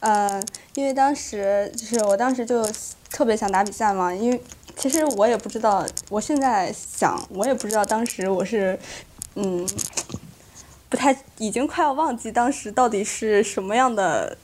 [0.00, 0.42] 呃，
[0.74, 2.66] 因为当时就是我当时就
[3.10, 4.42] 特别想打比赛嘛，因为
[4.76, 8.78] 其实我也不知道，我现在想我也不知道当时我是，
[9.34, 9.68] 嗯，
[10.88, 14.36] 不太已经快要忘记当时到底是什么样的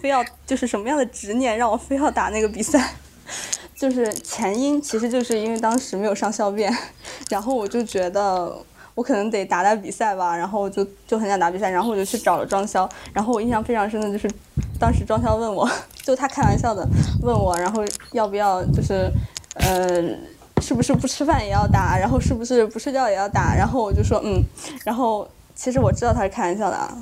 [0.00, 2.94] 非要就是什么样的执念让我非要打那个比赛？
[3.74, 6.72] 就是前因其实就是因为当时没有上校辩，
[7.28, 8.56] 然后我就觉得
[8.94, 14.30] 我可能得打打比赛吧，然后我就就很想打比赛，然后我就去找了庄潇，然后我印象非常深的就是
[14.78, 15.68] 当时庄潇问我，
[16.02, 16.86] 就他开玩笑的
[17.22, 19.10] 问我，然后要不要就是
[19.54, 20.02] 呃。
[20.60, 21.98] 是不是不吃饭也要打？
[21.98, 23.52] 然后是不是不睡觉也要打？
[23.52, 24.40] 然后我就说嗯，
[24.84, 26.96] 然后其实我知道他是开玩笑的啊，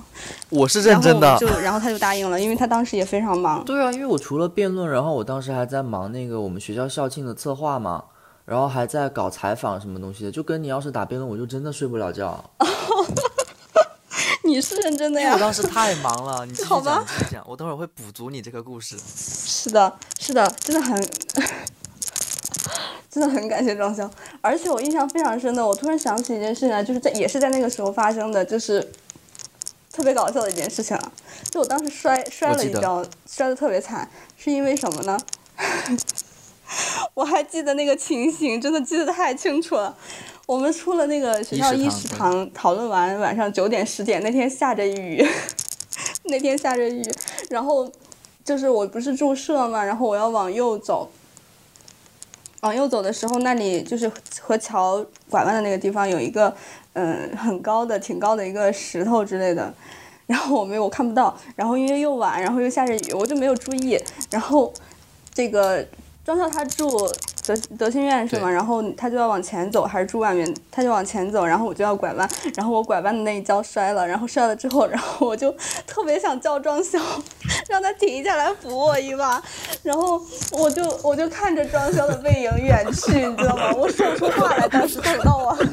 [0.49, 1.41] 我是认真的然后。
[1.41, 3.63] 就然后他就答应了，因为他当时也非常忙。
[3.67, 8.03] 对啊，因为我除了辩论，然后我当时还在忙那个我们学校校庆的策划嘛，
[8.51, 12.45] 然后还在搞采访什么东西的，就跟你要是打辩论，我就真的睡不了觉。
[14.43, 15.41] 你是认真的呀因为我？
[15.41, 18.99] 当时太忙了，你继续好吧讲，继续讲，我等会儿会补足你这个故事。
[18.99, 21.01] 是的，是的，真的很，
[23.09, 24.11] 真的很感谢庄潇。
[24.41, 28.85] 而且我印象非常深的，我突然想起一件事情来，就是在也是在那个时候发生的，就是
[29.93, 31.13] 特别搞笑的一件事情啊。
[31.53, 35.17] 就我当时摔摔了一跤，摔得特别惨，是因为什么呢？
[37.15, 39.97] 我还记得那个情形，真的记得太清楚了。
[40.47, 45.25] 我们出了那个学校议事议事堂堂，讨论完晚上九点十点，那天下着雨，
[46.25, 47.03] 那天下着雨，
[47.49, 47.91] 然后
[48.45, 51.09] 就是我不是住社嘛，然后我要往右走，
[52.63, 54.11] 往右走的时候，那里就是
[54.41, 56.53] 和桥拐弯的那个地方有一个
[56.95, 59.73] 嗯很高的、挺高的一个石头之类的，
[60.27, 63.97] 然后我没有我看不到，然后因为又晚，然后又下着雨，我就没有注意，
[64.31, 64.73] 然后
[65.33, 65.87] 这个
[66.25, 67.11] 庄校他住
[67.47, 68.49] 德德庆院是吗？
[68.49, 70.55] 然后他就要往前走，还是住外面？
[70.71, 75.51] 他就往前走，然后我就要拐弯，然后我拐弯的那一跤摔了，然后摔了之后，然后我就
[75.87, 77.01] 特别想叫庄潇，
[77.69, 79.43] 让他停下来扶我一把，
[79.83, 80.23] 然后
[80.53, 83.73] 我就我就看着庄潇的背影远去，你知道吗？
[83.77, 85.57] 我说不出话来，当时疼到我。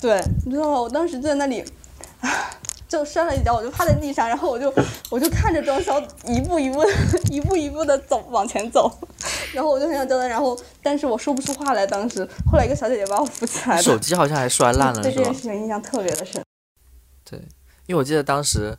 [0.00, 0.80] 对，你知道吗？
[0.80, 1.64] 我当时就在那里，
[2.94, 4.72] 就摔了一跤，我就趴在地上，然后我就
[5.10, 6.84] 我就看着庄潇一步一步
[7.28, 8.88] 一步一步的走往前走，
[9.52, 11.84] 然后我就很想叫他，然后但是我说不出话来。
[11.84, 15.34] 当时后来一个小姐姐把我扶起来，手机好像还摔烂了，对这件？
[15.34, 16.40] 事情印象特别的深。
[17.28, 17.38] 对，
[17.86, 18.76] 因为我记得当时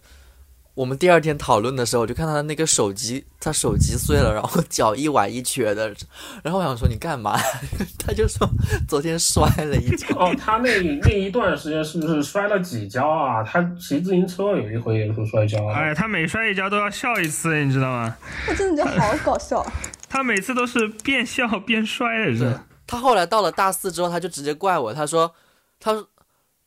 [0.75, 5.87] 我们第二天讨论的时候，我就看他那个手机，他手机碎了，然后脚一崴一瘸的，
[6.43, 7.39] 然后我想说你干嘛？
[7.97, 8.47] 他就说
[8.87, 10.07] 昨天摔了一跤。
[10.19, 13.41] 哦，他那那一段时间是不是摔了几跤啊？
[13.41, 15.79] 他骑自行车有一回也是摔跤啊。
[15.79, 18.15] 哎，他每摔一跤都要笑一次，你知道吗？
[18.49, 19.65] 我真的觉得好搞笑。
[20.09, 22.59] 他每次都是边笑边摔的，是？
[22.85, 25.33] 他后来到了大四之后，他就直接怪我，他说，
[25.79, 26.05] 他，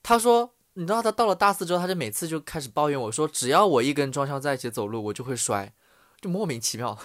[0.02, 5.72] 他说，你知道他到了大四之后，他就每次就开始抱怨我说，只要我一跟庄潇在一起走路，我就会摔，
[6.20, 6.96] 就莫名其妙。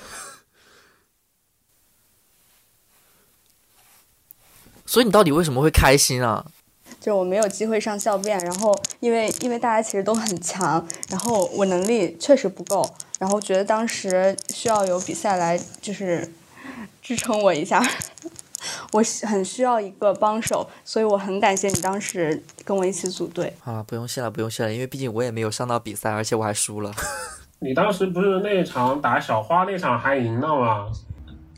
[4.86, 6.46] 所以你到底为什么会开心啊？
[7.02, 12.88] 就我没有机会上校辩，然后因为因为大家其实都很强，然后我能力确实不够，
[13.18, 16.32] 然后觉得当时需要有比赛来就是
[17.02, 17.84] 支撑我一下，
[18.92, 23.54] 我是很需要一个帮手，所以我很感谢你当时跟我一起组队。
[23.60, 26.92] 好了，不用谢了，不用谢了，因为毕竟我也没有上到比赛，而且我还输了。
[27.60, 30.92] 你当时不是那场打小花那场还赢了吗？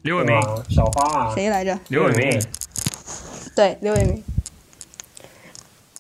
[0.04, 1.80] 刘伟明，小花啊，谁来着？
[1.88, 2.42] 刘伟明，
[3.56, 4.24] 对，刘伟明，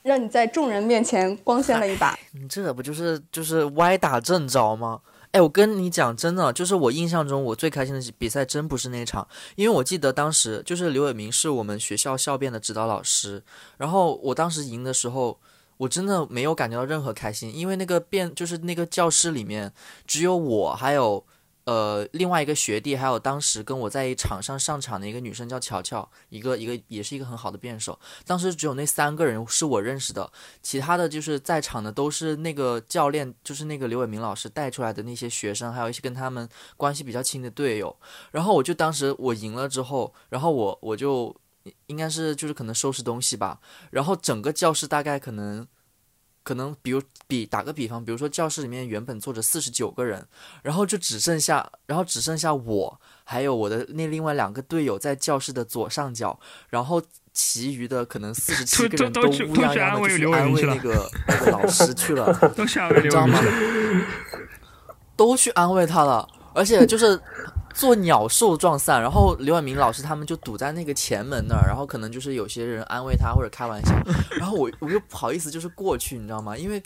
[0.04, 2.16] 让你在众人面前光鲜了一把。
[2.34, 5.00] 你这不就是就是歪打正着吗？
[5.36, 13.44] 哎，我跟你讲，真的，就是我印象中我最开心的比赛，真不是那场，因为我记得当时就是刘伟明是我们学校校辩的指导老师，
[13.76, 15.38] 然后我当时赢的时候，
[15.76, 19.74] 我真的没有感觉到任何开心，因为那个辩就是那个教室里面
[20.08, 21.26] 只有我还有
[21.66, 30.32] 呃另外一个学弟，还有当时跟我在场上上场的一个女生叫乔乔，一个一个也是一个很好的辩手，当时只有那三个人是我认识的，
[30.62, 36.48] 其他的就是在场的都是那个教练，就是那个刘伟明老师带出来的那些学生，还有一些跟他们
[36.78, 37.96] 关系比较亲的队友。
[38.32, 41.36] 然后我就当时我赢了之后，然后我我就
[41.88, 43.60] 应该是就是可能收拾东西吧，
[43.90, 45.68] 然后整个教室大概可能。
[46.46, 50.26] 可能比如比打个比方，比如说教室里面原本坐着四十九个人，
[50.62, 56.40] 然后就只剩下，然后只剩下我还有我的那另外两个队友在教室的左上角，
[56.70, 57.02] 然后
[57.34, 63.40] 其余的可能四十七个人都乌泱泱的去安慰那个那个老师去了， 都去安慰刘知道吗？
[65.16, 67.20] 都去安慰他了，而且就是
[67.74, 69.00] 做鸟兽撞散。
[69.02, 73.94] 然后刘婉明老师他们就堵在那个前门那儿，然后可能就是有些人安慰他或者开玩笑，
[74.40, 76.58] 然后我我又不好意思就是过去，你知道吗？
[76.58, 76.82] 因为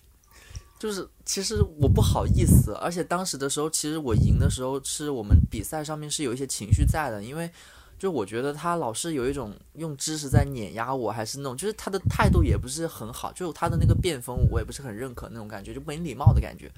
[0.80, 7.50] 就是其实我不好意思，而且当时的时候，其实我赢的时候是我们比赛上面是有一些情绪在的，因为
[8.00, 16.72] 就我觉得他老是有一种用知识在碾压我，还是那种就是他的态度也不是很好，就他的那个辩风我也不是很认可那种感觉，就没礼貌的感觉。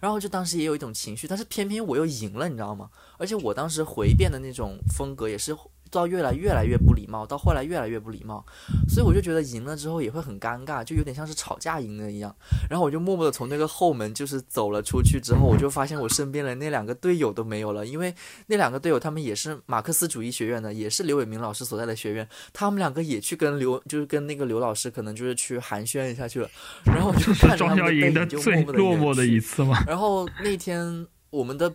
[0.00, 2.88] 然后就当时也有一种情绪，但是偏偏我又赢了，你知道吗？
[3.18, 5.52] 而且我当时回辩的那种风格也是
[5.90, 8.44] 到越来越来越不礼貌，到后来越来越不礼貌，
[8.88, 12.34] 所以我就觉得赢了之后也会很尴尬，就有点像是吵架赢了一样。
[12.68, 18.14] 然后我就默默的从那个后门就是走了出去之后，我就发现我身边的那两个队友都没有了，因为
[18.46, 26.48] 那两个队友他们也是马克思主义学院的，也是刘伟明老师所在的学院，他们两个也去跟刘就是跟那个刘老师可能就是去寒暄一下去了。
[26.84, 29.82] 然后我就是看着他们 就最默默的落寞的一次吗？
[29.86, 31.72] 然后那天我们的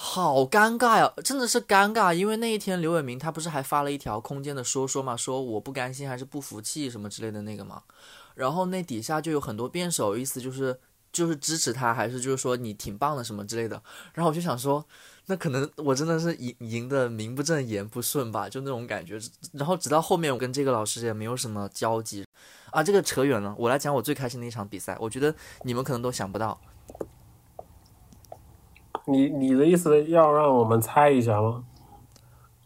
[0.00, 7.82] 好尴尬呀，真的是尴尬，因为那一天刘伟明他不是还发了一条空间的说说嘛，说我不甘心还是不服气什么之类的那个嘛，
[8.36, 10.78] 然后那底下就有很多辩手，意思就是
[11.10, 13.82] 就是支持他，还是就是说你挺棒的什么之类的，
[14.14, 14.86] 然后我就想说。
[15.30, 19.20] 那可能我真的是赢赢的名不正言不顺吧，就那种感觉。
[19.52, 22.24] 然后直到后面我跟这个老师也没有什么交集，
[22.70, 23.54] 啊，这个扯远了。
[23.58, 25.34] 我来讲我最开心的一场比赛，我觉得
[25.64, 26.58] 你们可能都想不到。
[29.08, 31.64] 你你的意思要让我们猜一下吗？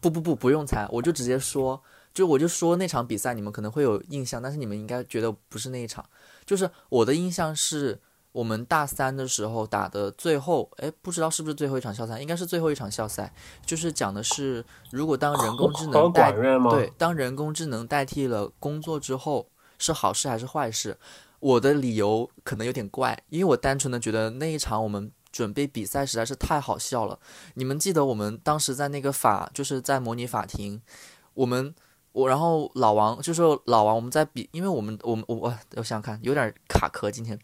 [0.01, 1.81] 不不不，不用猜，我就直接说，
[2.13, 6.03] 就我就说那场比赛你们可能会有印象，但是你们应该觉得不是那一场。
[6.45, 7.97] 就是我的印象是
[8.33, 13.33] 我们大三的时候打的最后，哎，不知道是不是最后一场校赛，应该是最后一场校赛，
[13.65, 16.33] 就是讲的是如果当人工智能代？
[16.33, 19.47] 对，当人工智能代替了工作之后，
[19.77, 20.97] 是好事还是坏事？
[21.39, 27.19] 我的理由可能有点怪，因为我单纯的觉得那一场我们准备比赛实在是太好笑了。
[27.55, 30.81] 你们记得我们当时在那个法，就是在模拟法庭，
[31.33, 31.75] 我们
[32.13, 37.37] 我然后老王就说老王我们在比，因为我们我们我我我想想看有点卡壳今天。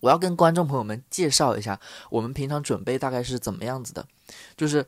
[0.00, 1.78] 我要跟观众朋友们介绍一下，
[2.08, 4.06] 我们平常准备大概是怎么样子的，
[4.56, 4.86] 就是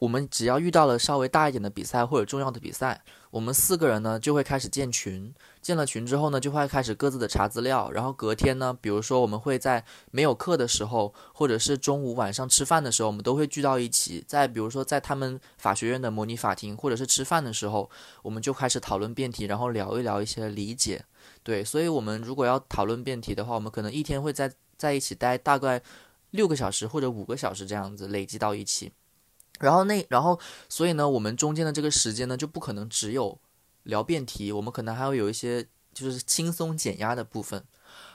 [0.00, 5.32] 我们只要遇到了稍微大一点的比赛或者重要的比赛，我们四个人呢就会开始建群，
[5.62, 17.88] 建了群之后呢就会开始各自的查资料，然后隔天呢，比如说我们会在没有课的时候，或者是中午晚上吃饭的时候，我们都会聚到一起，在比如说在他们法学院的模拟法庭，或者是吃饭的时候，
[18.22, 21.04] 我们就开始讨论辩题，然后聊一聊一些理解。
[21.44, 25.80] 对，所以我们如果要讨论辩题的话，我们可能一天会在在一起待大概
[26.30, 28.90] 六个小时或者五个小时这样子累积到一起。
[29.60, 33.38] 然后那然后所以呢，我们中间的这个时间呢，就不可能只有
[33.84, 35.64] 聊辩题，我们可能还会有一些
[35.94, 37.62] 就是轻松减压的部分。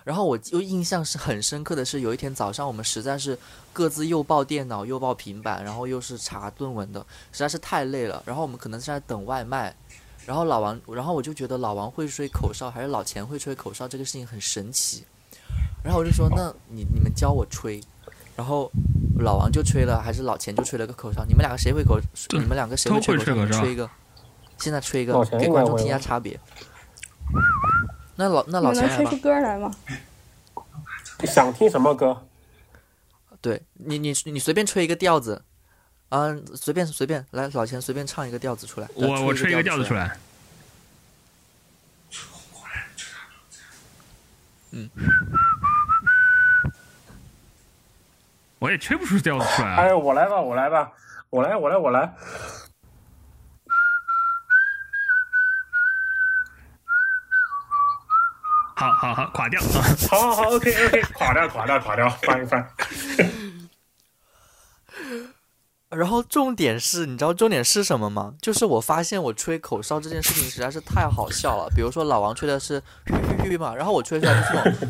[0.04, 3.38] 然后我又印象是很深刻的是，有一天早上我们实在是
[3.74, 7.00] 各自又抱电脑又抱平板，然后又是查论文的，
[7.32, 8.22] 实在是太累了。
[8.26, 9.76] 然后我们可能是在等外卖，
[10.26, 15.04] 然后老王，然后我就觉得老王会吹口哨还是老钱会吹口哨这个事情很神奇。
[15.84, 17.82] 然后我就说，那你你们教我吹，
[18.36, 18.72] 然后
[19.20, 21.24] 老王就吹了，还是老钱就吹了个口哨？
[21.26, 22.00] 你们两个谁会口？
[22.34, 22.92] 你们两个谁？
[22.92, 23.90] 会吹口哨吹一个，
[24.58, 26.40] 现在吹一个给观众听一下差别。
[28.18, 29.72] 那老那你老钱来吧们能吹出，歌来吗？
[31.24, 32.26] 想听什么歌？
[33.42, 35.44] 对你你你随便吹一个调子，
[36.10, 38.88] 啊，随便随便来，老钱随便唱一个调子出来。
[38.96, 40.08] 来我我吹一个调子出来。
[40.08, 40.18] 来。
[44.72, 44.90] 嗯，
[48.66, 49.76] 我也吹不出调子出来啊。
[49.76, 50.92] 哎，我来吧，我来吧，
[51.30, 52.12] 我来，我来，我来。
[58.76, 59.86] 好好好，垮掉啊！
[60.10, 62.68] 好好好，OK OK，垮掉，垮掉，垮掉，翻一翻。
[65.90, 68.34] 然后重点是，你知道重点是什么吗？
[68.42, 71.70] 就是我发现我吹口哨这件事情实在是太好笑了。
[71.76, 73.14] 比如说老王吹的是吁
[73.44, 74.90] 吁吁嘛，然后我吹出来就是那种。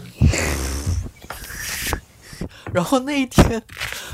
[2.76, 3.64] 然后那一天，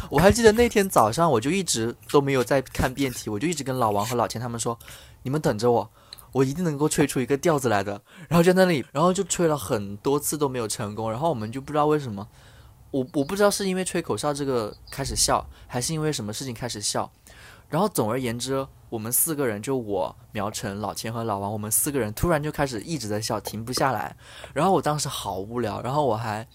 [0.08, 4.78] 我还记得那天早上，我就一直都没有在看辩题，我就一直跟老王和老钱他们说
[5.24, 5.90] ：“你们等着我，
[6.32, 12.28] 我一定能够吹出一个调子来的。”然后就在那里，然后就吹了很多次都没有成功，然后我们就不知道为什么，
[12.92, 17.12] 我我不知道是因为吹口哨这个开始笑，还是因为什么事情开始笑。
[17.68, 24.16] 然后总而言之，我们四个人就我、苗晨、老钱和老王，我们四个人突然就开始一直在笑，停不下来。
[24.54, 26.48] 然后我当时好无聊，然后我还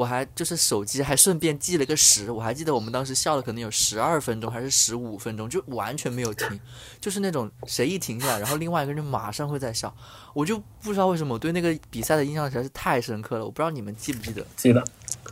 [0.00, 6.58] 我还就是手机还顺便记了个时，我还记得我们当时笑了可能有十二分钟还是十五分钟，就完全没有停，
[6.98, 9.94] 就是那种谁一停下来，然后另外一个人马上会在笑。
[10.32, 14.42] 我就不知道为什么我对那个比赛的印象实在是太深刻了，我不知道你们记不记得。
[14.56, 14.82] 记得，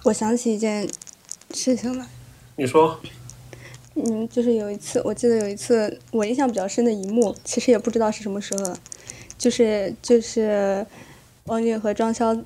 [0.04, 0.86] 我想起一件
[1.54, 2.06] 事情来，
[2.56, 3.00] 你说。
[3.94, 8.78] 嗯，就是有一次，我记得有一次我印象比较深的一幕，其实也不知道是什么时候了，
[9.38, 10.86] 就是就是
[11.44, 12.44] 王俊和庄潇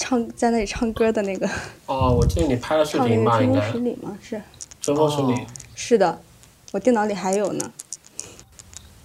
[0.00, 1.46] 唱在那里唱歌的那个，
[1.84, 3.40] 哦，我记得你拍了视频吧？
[3.42, 4.18] 应该个真空十里吗？
[4.22, 4.42] 是
[4.80, 5.34] 春风十里。
[5.34, 6.20] 哦是的，
[6.72, 7.70] 我电脑里还有呢。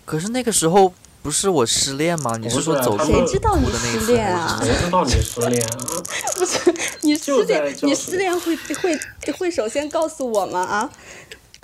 [0.05, 2.37] 可是那个时候不是我失恋吗？
[2.37, 5.77] 你是说走谁知道你失恋啊谁知道你失恋啊？
[6.35, 8.97] 不是你失恋，你失恋会会
[9.37, 10.61] 会首先告诉我吗？
[10.63, 10.89] 啊，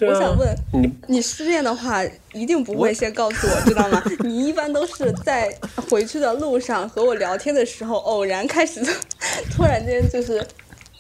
[0.02, 2.03] 对啊，我想问你你失恋的话，
[2.34, 4.02] 一定不会先告诉我，知道吗？
[4.26, 5.56] 你一般都是在
[5.91, 8.82] 回去的路上和我聊天的时候，偶然开始，
[9.56, 10.44] 突然间就是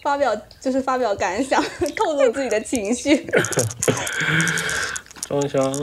[0.03, 1.59] 发表，就是发表感想，
[1.97, 3.27] 透露自己的情绪。
[5.27, 5.73] 张翔，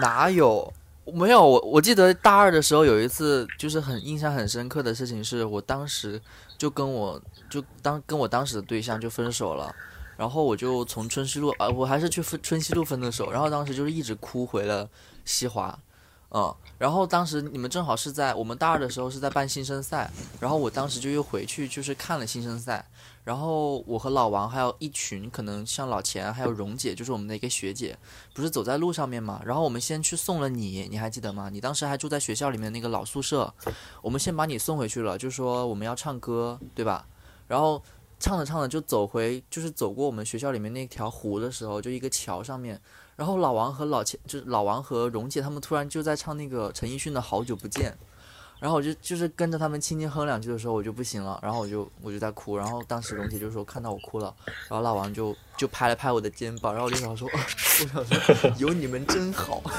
[0.00, 0.72] 哪有？
[1.12, 6.20] 没有，我我记得大二的时候有一次，就是很印象很深刻的事情，是我当时
[6.58, 9.72] 就跟我就当跟我当时的对象就分手了，
[10.16, 14.88] 然后我就从春熙路啊、我还是去分春熙路分的手，然后当时就是一直哭回了
[15.24, 15.78] 西华，
[16.30, 20.10] 嗯，然后当时你们正好是在我们大二的时候是在办新生赛，
[20.40, 22.84] 然后我当时就又回去就是看了新生赛，
[23.22, 27.96] 然后我和老王还有一群可能像老钱还有蓉姐，就是我们的一个学姐，
[28.34, 31.48] 不是走在路上面嘛，然后我们先去送了你，你还记得吗？
[31.52, 33.52] 你当时还住在学校里面那个老宿舍，
[34.02, 37.06] 我们先把你送回去了，就说我们要唱歌，对吧？
[37.46, 37.82] 然后
[38.24, 42.80] 唱着唱着就走回，就是走过我们学校里面那条湖的时候，就一个桥上面，
[43.16, 47.90] 然后老王和老钱，就是老王和蓉姐他们突然就在唱那个陈奕迅的《好久不见》。
[48.60, 54.34] 然后我就就是跟着他们轻轻哼两句的时候，我就不行了，然后我就我就在哭，然后当时蓉姐就说看到我哭了，
[54.70, 57.38] 然后老王就就拍了拍我的肩膀，然后我就想说， 我
[57.86, 59.62] 想说 有你们真好。